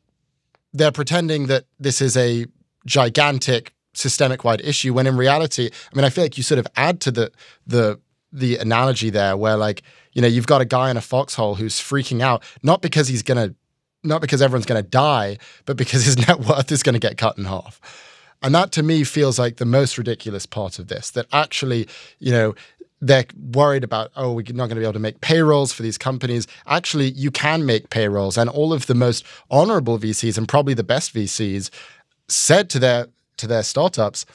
[0.72, 2.46] they're pretending that this is a
[2.86, 6.66] gigantic systemic wide issue when in reality, I mean, I feel like you sort of
[6.76, 7.32] add to the
[7.66, 8.00] the
[8.32, 9.82] the analogy there where like
[10.12, 13.22] you know you've got a guy in a foxhole who's freaking out not because he's
[13.22, 13.54] gonna
[14.04, 15.36] not because everyone's gonna die
[15.66, 17.80] but because his net worth is gonna get cut in half
[18.42, 21.88] and that to me feels like the most ridiculous part of this that actually
[22.18, 22.54] you know
[23.00, 25.96] they're worried about, oh, we're not going to be able to make payrolls for these
[25.96, 26.46] companies.
[26.66, 28.36] Actually, you can make payrolls.
[28.36, 31.70] And all of the most honorable VCs and probably the best VCs
[32.28, 33.06] said to their
[33.38, 34.26] to their startups,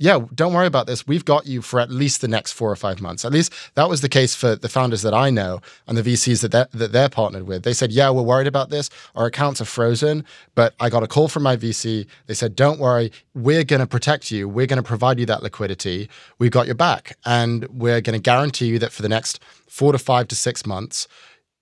[0.00, 1.06] yeah, don't worry about this.
[1.06, 3.22] We've got you for at least the next four or five months.
[3.22, 6.40] At least that was the case for the founders that I know and the VCs
[6.40, 7.64] that they're, that they're partnered with.
[7.64, 8.88] They said, yeah, we're worried about this.
[9.14, 10.24] Our accounts are frozen,
[10.54, 12.06] but I got a call from my VC.
[12.28, 13.12] They said, don't worry.
[13.34, 14.48] We're going to protect you.
[14.48, 16.08] We're going to provide you that liquidity.
[16.38, 17.18] We've got your back.
[17.26, 20.64] And we're going to guarantee you that for the next four to five to six
[20.64, 21.08] months,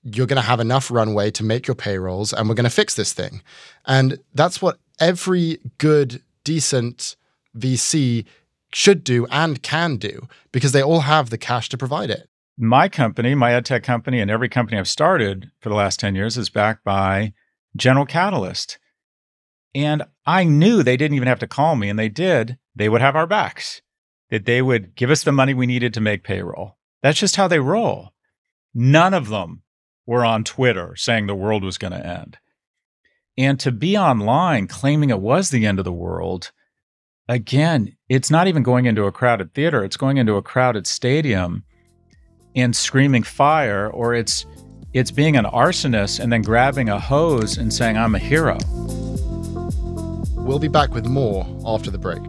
[0.05, 2.95] you're going to have enough runway to make your payrolls and we're going to fix
[2.95, 3.43] this thing.
[3.85, 7.17] And that's what every good, decent,
[7.59, 8.25] VC
[8.73, 12.29] should do and can do because they all have the cash to provide it.
[12.57, 16.37] My company, my edtech company, and every company I've started for the last 10 years
[16.37, 17.33] is backed by
[17.77, 18.79] General Catalyst.
[19.75, 22.59] And I knew they didn't even have to call me, and they did.
[22.75, 23.81] They would have our backs,
[24.31, 26.79] that they would give us the money we needed to make payroll.
[27.03, 28.13] That's just how they roll.
[28.75, 29.63] None of them
[30.07, 32.39] were on Twitter saying the world was going to end.
[33.37, 36.51] And to be online claiming it was the end of the world
[37.29, 41.63] again, it's not even going into a crowded theater, it's going into a crowded stadium
[42.57, 44.47] and screaming fire, or it's
[44.95, 48.57] it's being an arsonist and then grabbing a hose and saying, I'm a hero.
[50.35, 52.23] We'll be back with more after the break.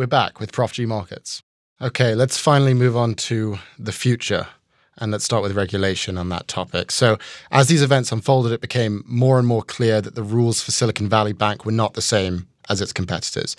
[0.00, 1.42] We're back with Prof G Markets.
[1.82, 4.46] Okay, let's finally move on to the future.
[4.96, 6.90] And let's start with regulation on that topic.
[6.90, 7.18] So,
[7.50, 11.06] as these events unfolded, it became more and more clear that the rules for Silicon
[11.06, 13.56] Valley Bank were not the same as its competitors.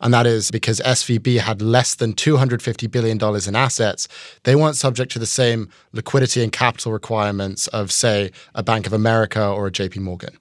[0.00, 3.18] And that is because SVB had less than $250 billion
[3.48, 4.08] in assets.
[4.42, 8.92] They weren't subject to the same liquidity and capital requirements of, say, a Bank of
[8.92, 10.36] America or a JP Morgan.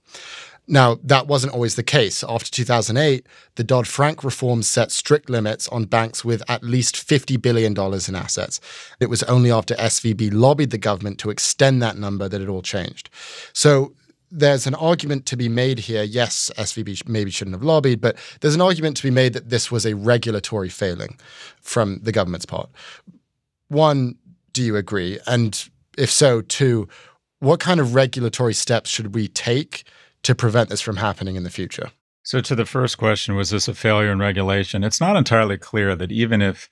[0.67, 2.23] Now, that wasn't always the case.
[2.23, 7.39] After 2008, the Dodd Frank reforms set strict limits on banks with at least $50
[7.39, 8.59] billion in assets.
[8.99, 12.63] It was only after SVB lobbied the government to extend that number that it all
[12.63, 13.09] changed.
[13.53, 13.93] So,
[14.31, 16.03] there's an argument to be made here.
[16.03, 19.71] Yes, SVB maybe shouldn't have lobbied, but there's an argument to be made that this
[19.71, 21.17] was a regulatory failing
[21.61, 22.69] from the government's part.
[23.69, 24.15] One,
[24.51, 25.19] do you agree?
[25.27, 26.87] And if so, two,
[27.39, 29.85] what kind of regulatory steps should we take
[30.25, 31.91] to prevent this from happening in the future?
[32.23, 34.83] So, to the first question, was this a failure in regulation?
[34.83, 36.69] It's not entirely clear that even if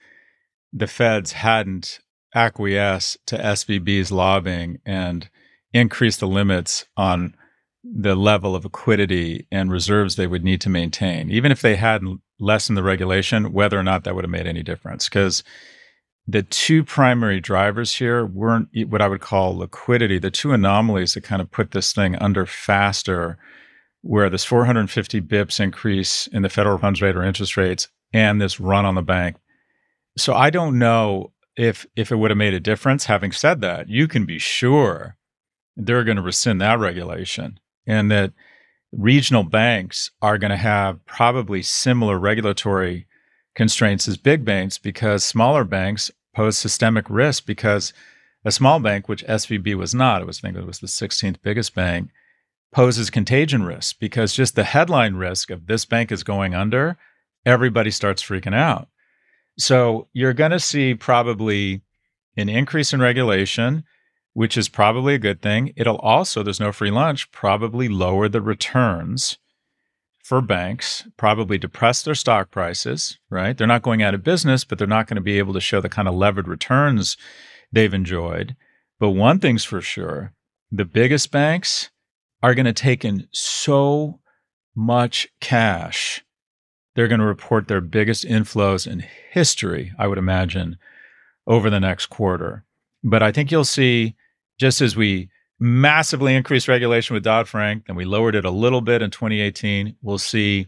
[0.74, 2.00] the feds hadn't
[2.34, 5.30] acquiesced to SVB's lobbying and
[5.72, 7.36] increased the limits on
[7.84, 12.22] the level of liquidity and reserves they would need to maintain, even if they hadn't
[12.40, 15.08] lessened the regulation, whether or not that would have made any difference.
[15.08, 15.44] Because
[16.28, 20.20] the two primary drivers here weren't what I would call liquidity.
[20.20, 23.38] The two anomalies that kind of put this thing under faster
[24.02, 28.60] where this 450 bips increase in the federal funds rate or interest rates and this
[28.60, 29.38] run on the bank.
[30.18, 33.06] So I don't know if if it would have made a difference.
[33.06, 35.18] Having said that, you can be sure
[35.76, 38.34] they're going to rescind that regulation and that
[38.92, 43.08] regional banks are going to have probably similar regulatory
[43.56, 47.94] constraints as big banks because smaller banks pose systemic risk because
[48.46, 51.38] a small bank, which SVB was not, it was I think it was the 16th
[51.42, 52.10] biggest bank,
[52.72, 56.98] poses contagion risk because just the headline risk of this bank is going under,
[57.46, 58.88] everybody starts freaking out.
[59.58, 61.82] So you're going to see probably
[62.36, 63.84] an increase in regulation
[64.34, 65.74] which is probably a good thing.
[65.76, 69.38] It'll also, there's no free lunch, probably lower the returns
[70.24, 73.58] for banks, probably depress their stock prices, right?
[73.58, 75.82] They're not going out of business, but they're not going to be able to show
[75.82, 77.18] the kind of levered returns
[77.72, 78.56] they've enjoyed.
[79.00, 80.34] But one thing's for sure
[80.72, 81.92] the biggest banks
[82.42, 84.22] are going to take in so
[84.76, 86.24] much cash.
[86.96, 90.78] They're going to report their biggest inflows in history, I would imagine,
[91.46, 92.66] over the next quarter.
[93.04, 94.16] But I think you'll see
[94.58, 95.30] just as we
[95.64, 99.96] massively increased regulation with Dodd Frank, then we lowered it a little bit in 2018,
[100.02, 100.68] we'll see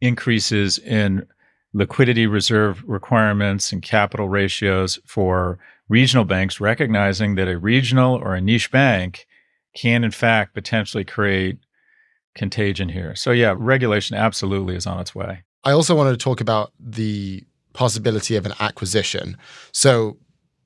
[0.00, 1.26] increases in
[1.74, 5.58] liquidity reserve requirements and capital ratios for
[5.88, 9.26] regional banks, recognizing that a regional or a niche bank
[9.74, 11.58] can, in fact, potentially create
[12.36, 13.16] contagion here.
[13.16, 15.42] So, yeah, regulation absolutely is on its way.
[15.64, 19.36] I also wanted to talk about the possibility of an acquisition.
[19.72, 20.18] So,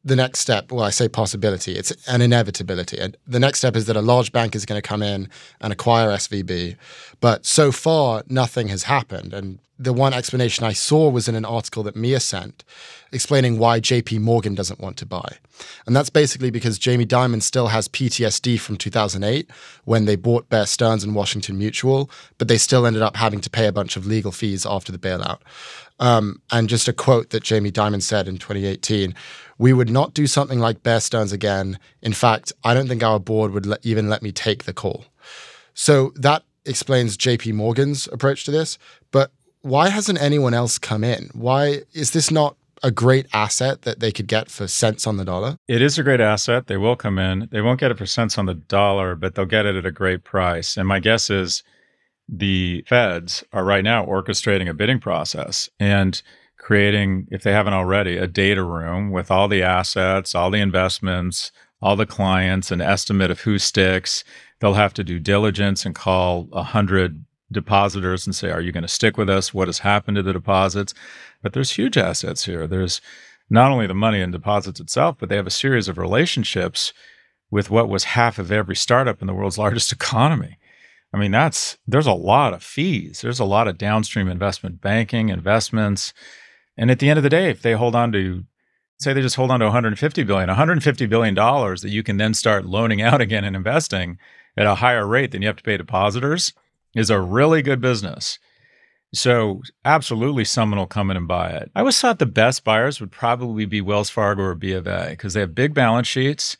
[0.06, 2.96] the next step, well, I say possibility, it's an inevitability.
[2.96, 5.28] And the next step is that a large bank is going to come in
[5.60, 6.76] and acquire SVB.
[7.20, 9.34] But so far, nothing has happened.
[9.34, 12.64] And the one explanation I saw was in an article that Mia sent
[13.12, 15.38] explaining why JP Morgan doesn't want to buy.
[15.86, 19.50] And that's basically because Jamie Dimon still has PTSD from 2008
[19.84, 23.50] when they bought Bear Stearns and Washington Mutual, but they still ended up having to
[23.50, 25.38] pay a bunch of legal fees after the bailout.
[25.98, 29.14] Um, and just a quote that Jamie Dimon said in 2018
[29.58, 31.78] We would not do something like Bear Stearns again.
[32.02, 35.06] In fact, I don't think our board would let, even let me take the call.
[35.72, 38.78] So that explains JP Morgan's approach to this.
[39.10, 39.30] But
[39.62, 41.30] why hasn't anyone else come in?
[41.32, 45.24] Why is this not a great asset that they could get for cents on the
[45.24, 45.58] dollar?
[45.66, 46.66] It is a great asset.
[46.66, 47.48] They will come in.
[47.50, 49.90] They won't get it for cents on the dollar, but they'll get it at a
[49.90, 50.76] great price.
[50.76, 51.62] And my guess is
[52.28, 56.22] the feds are right now orchestrating a bidding process and
[56.58, 61.52] creating, if they haven't already, a data room with all the assets, all the investments,
[61.80, 64.24] all the clients, an estimate of who sticks.
[64.58, 68.82] They'll have to do diligence and call a hundred depositors and say, Are you going
[68.82, 69.54] to stick with us?
[69.54, 70.94] What has happened to the deposits?
[71.42, 72.66] But there's huge assets here.
[72.66, 73.00] There's
[73.48, 76.92] not only the money and deposits itself, but they have a series of relationships
[77.50, 80.58] with what was half of every startup in the world's largest economy.
[81.16, 83.22] I mean, that's there's a lot of fees.
[83.22, 86.12] There's a lot of downstream investment banking, investments.
[86.76, 88.44] And at the end of the day, if they hold on to
[89.00, 92.34] say they just hold on to 150 billion, 150 billion dollars that you can then
[92.34, 94.18] start loaning out again and investing
[94.58, 96.52] at a higher rate than you have to pay depositors
[96.94, 98.38] is a really good business.
[99.14, 101.70] So absolutely someone will come in and buy it.
[101.74, 105.06] I always thought the best buyers would probably be Wells Fargo or B of A
[105.10, 106.58] because they have big balance sheets.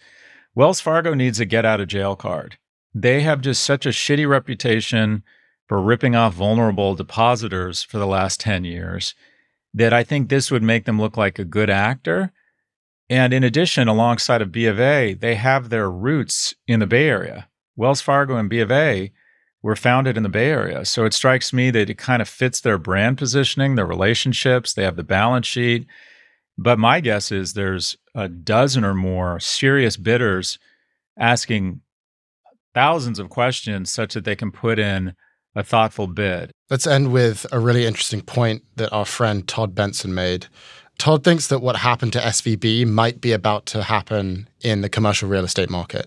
[0.55, 2.57] Wells Fargo needs a get out of jail card
[2.99, 5.23] they have just such a shitty reputation
[5.69, 9.15] for ripping off vulnerable depositors for the last 10 years
[9.75, 12.33] that I think this would make them look like a good actor.
[13.11, 17.07] And in addition, alongside of B of A, they have their roots in the Bay
[17.11, 17.49] Area.
[17.77, 19.13] Wells Fargo and B of A
[19.61, 20.87] were founded in the Bay Area.
[20.87, 24.85] So it strikes me that it kind of fits their brand positioning, their relationships, they
[24.85, 25.87] have the balance sheet.
[26.57, 30.59] But my guess is there's a dozen or more serious bidders
[31.19, 31.83] asking
[32.77, 35.15] thousands of questions such that they can put in
[35.55, 36.51] a thoughtful bid.
[36.69, 40.47] Let's end with a really interesting point that our friend Todd Benson made.
[40.99, 45.27] Todd thinks that what happened to SVB might be about to happen in the commercial
[45.27, 46.07] real estate market.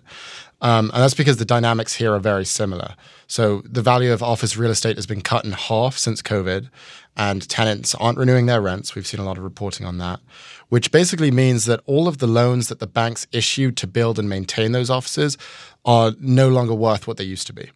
[0.61, 2.95] Um, and that's because the dynamics here are very similar.
[3.27, 6.69] So the value of office real estate has been cut in half since COVID,
[7.15, 8.93] and tenants aren't renewing their rents.
[8.93, 10.19] We've seen a lot of reporting on that,
[10.67, 14.29] which basically means that all of the loans that the banks issued to build and
[14.29, 15.37] maintain those offices
[15.85, 17.69] are no longer worth what they used to be.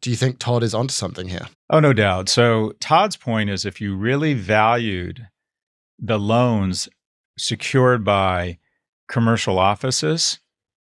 [0.00, 1.48] Do you think Todd is onto something here?
[1.70, 2.28] Oh, no doubt.
[2.28, 5.28] So Todd's point is if you really valued
[5.98, 6.88] the loans
[7.38, 8.58] secured by
[9.08, 10.40] commercial offices,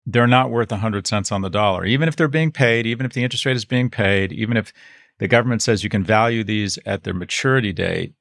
[0.07, 1.85] they're not worth 100 cents on the dollar.
[1.85, 4.73] Even if they're being paid, even if the interest rate is being paid, even if
[5.19, 8.15] the government says you can value these at their maturity date,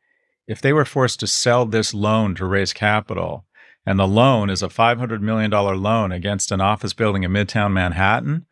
[0.48, 3.46] if they were forced to sell this loan to raise capital,
[3.86, 8.46] and the loan is a $500 million loan against an office building in Midtown Manhattan,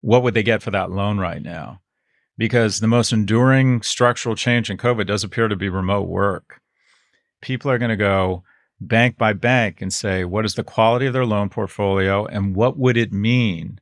[0.00, 1.80] what would they get for that loan right now?
[2.36, 6.60] Because the most enduring structural change in COVID does appear to be remote work.
[7.40, 8.42] People are going to go,
[8.80, 12.76] bank by bank and say, what is the quality of their loan portfolio and what
[12.76, 13.78] would it mean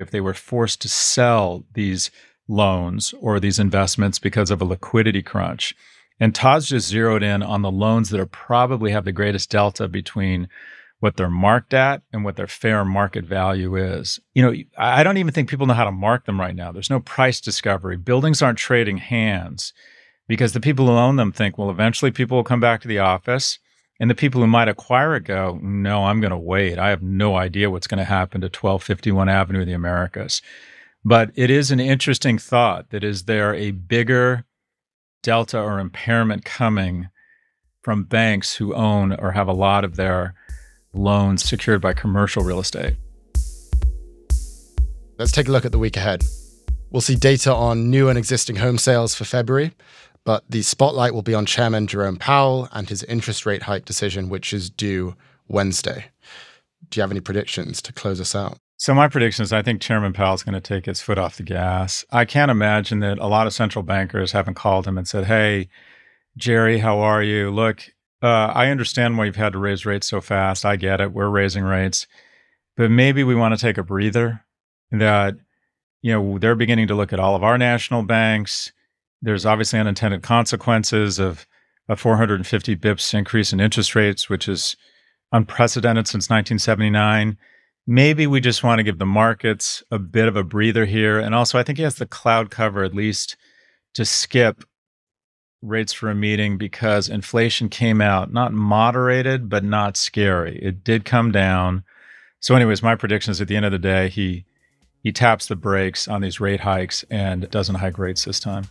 [0.00, 2.10] if they were forced to sell these
[2.48, 5.74] loans or these investments because of a liquidity crunch?
[6.20, 9.88] And Todd's just zeroed in on the loans that are probably have the greatest delta
[9.88, 10.48] between
[11.00, 14.20] what they're marked at and what their fair market value is.
[14.32, 16.72] You know, I don't even think people know how to mark them right now.
[16.72, 17.96] There's no price discovery.
[17.96, 19.72] Buildings aren't trading hands
[20.28, 23.00] because the people who own them think, well, eventually people will come back to the
[23.00, 23.58] office
[24.00, 26.78] and the people who might acquire it go, no, I'm going to wait.
[26.78, 30.42] I have no idea what's going to happen to 1251 Avenue of the Americas.
[31.04, 34.46] But it is an interesting thought that is there a bigger
[35.24, 37.08] delta or impairment coming
[37.82, 40.34] from banks who own or have a lot of their
[40.92, 42.94] loans secured by commercial real estate?
[45.18, 46.22] Let's take a look at the week ahead.
[46.90, 49.72] We'll see data on new and existing home sales for February,
[50.24, 54.28] but the spotlight will be on Chairman Jerome Powell and his interest rate hike decision,
[54.28, 55.16] which is due
[55.48, 56.06] Wednesday.
[56.90, 58.58] Do you have any predictions to close us out?
[58.76, 61.36] So my prediction is I think Chairman Powell is going to take his foot off
[61.36, 62.04] the gas.
[62.10, 65.68] I can't imagine that a lot of central bankers haven't called him and said, "Hey,
[66.36, 67.50] Jerry, how are you?
[67.50, 67.84] Look,
[68.22, 70.64] uh, I understand why you've had to raise rates so fast.
[70.64, 71.12] I get it.
[71.12, 72.06] We're raising rates,
[72.76, 74.44] but maybe we want to take a breather.
[74.90, 75.36] That
[76.02, 78.72] you know they're beginning to look at all of our national banks
[79.24, 81.46] there's obviously unintended consequences of
[81.88, 84.76] a 450 bips increase in interest rates, which is
[85.32, 87.38] unprecedented since 1979.
[87.86, 91.18] Maybe we just want to give the markets a bit of a breather here.
[91.18, 93.36] And also, I think he has the cloud cover at least
[93.94, 94.64] to skip
[95.60, 100.58] rates for a meeting because inflation came out not moderated, but not scary.
[100.62, 101.84] It did come down.
[102.40, 104.44] So, anyways, my prediction is at the end of the day, he
[105.02, 108.64] he taps the brakes on these rate hikes and doesn't hike rates this time.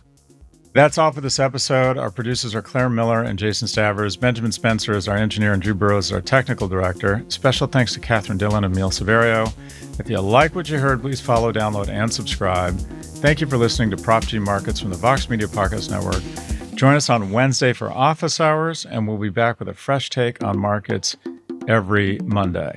[0.74, 1.96] That's all for this episode.
[1.98, 4.16] Our producers are Claire Miller and Jason Stavers.
[4.16, 7.24] Benjamin Spencer is our engineer, and Drew Burrows is our technical director.
[7.28, 9.52] Special thanks to Catherine Dillon and Emil Severio.
[10.00, 12.76] If you like what you heard, please follow, download, and subscribe.
[13.20, 16.74] Thank you for listening to Prof G Markets from the Vox Media Podcast Network.
[16.74, 20.42] Join us on Wednesday for office hours, and we'll be back with a fresh take
[20.42, 21.16] on markets
[21.68, 22.76] every Monday.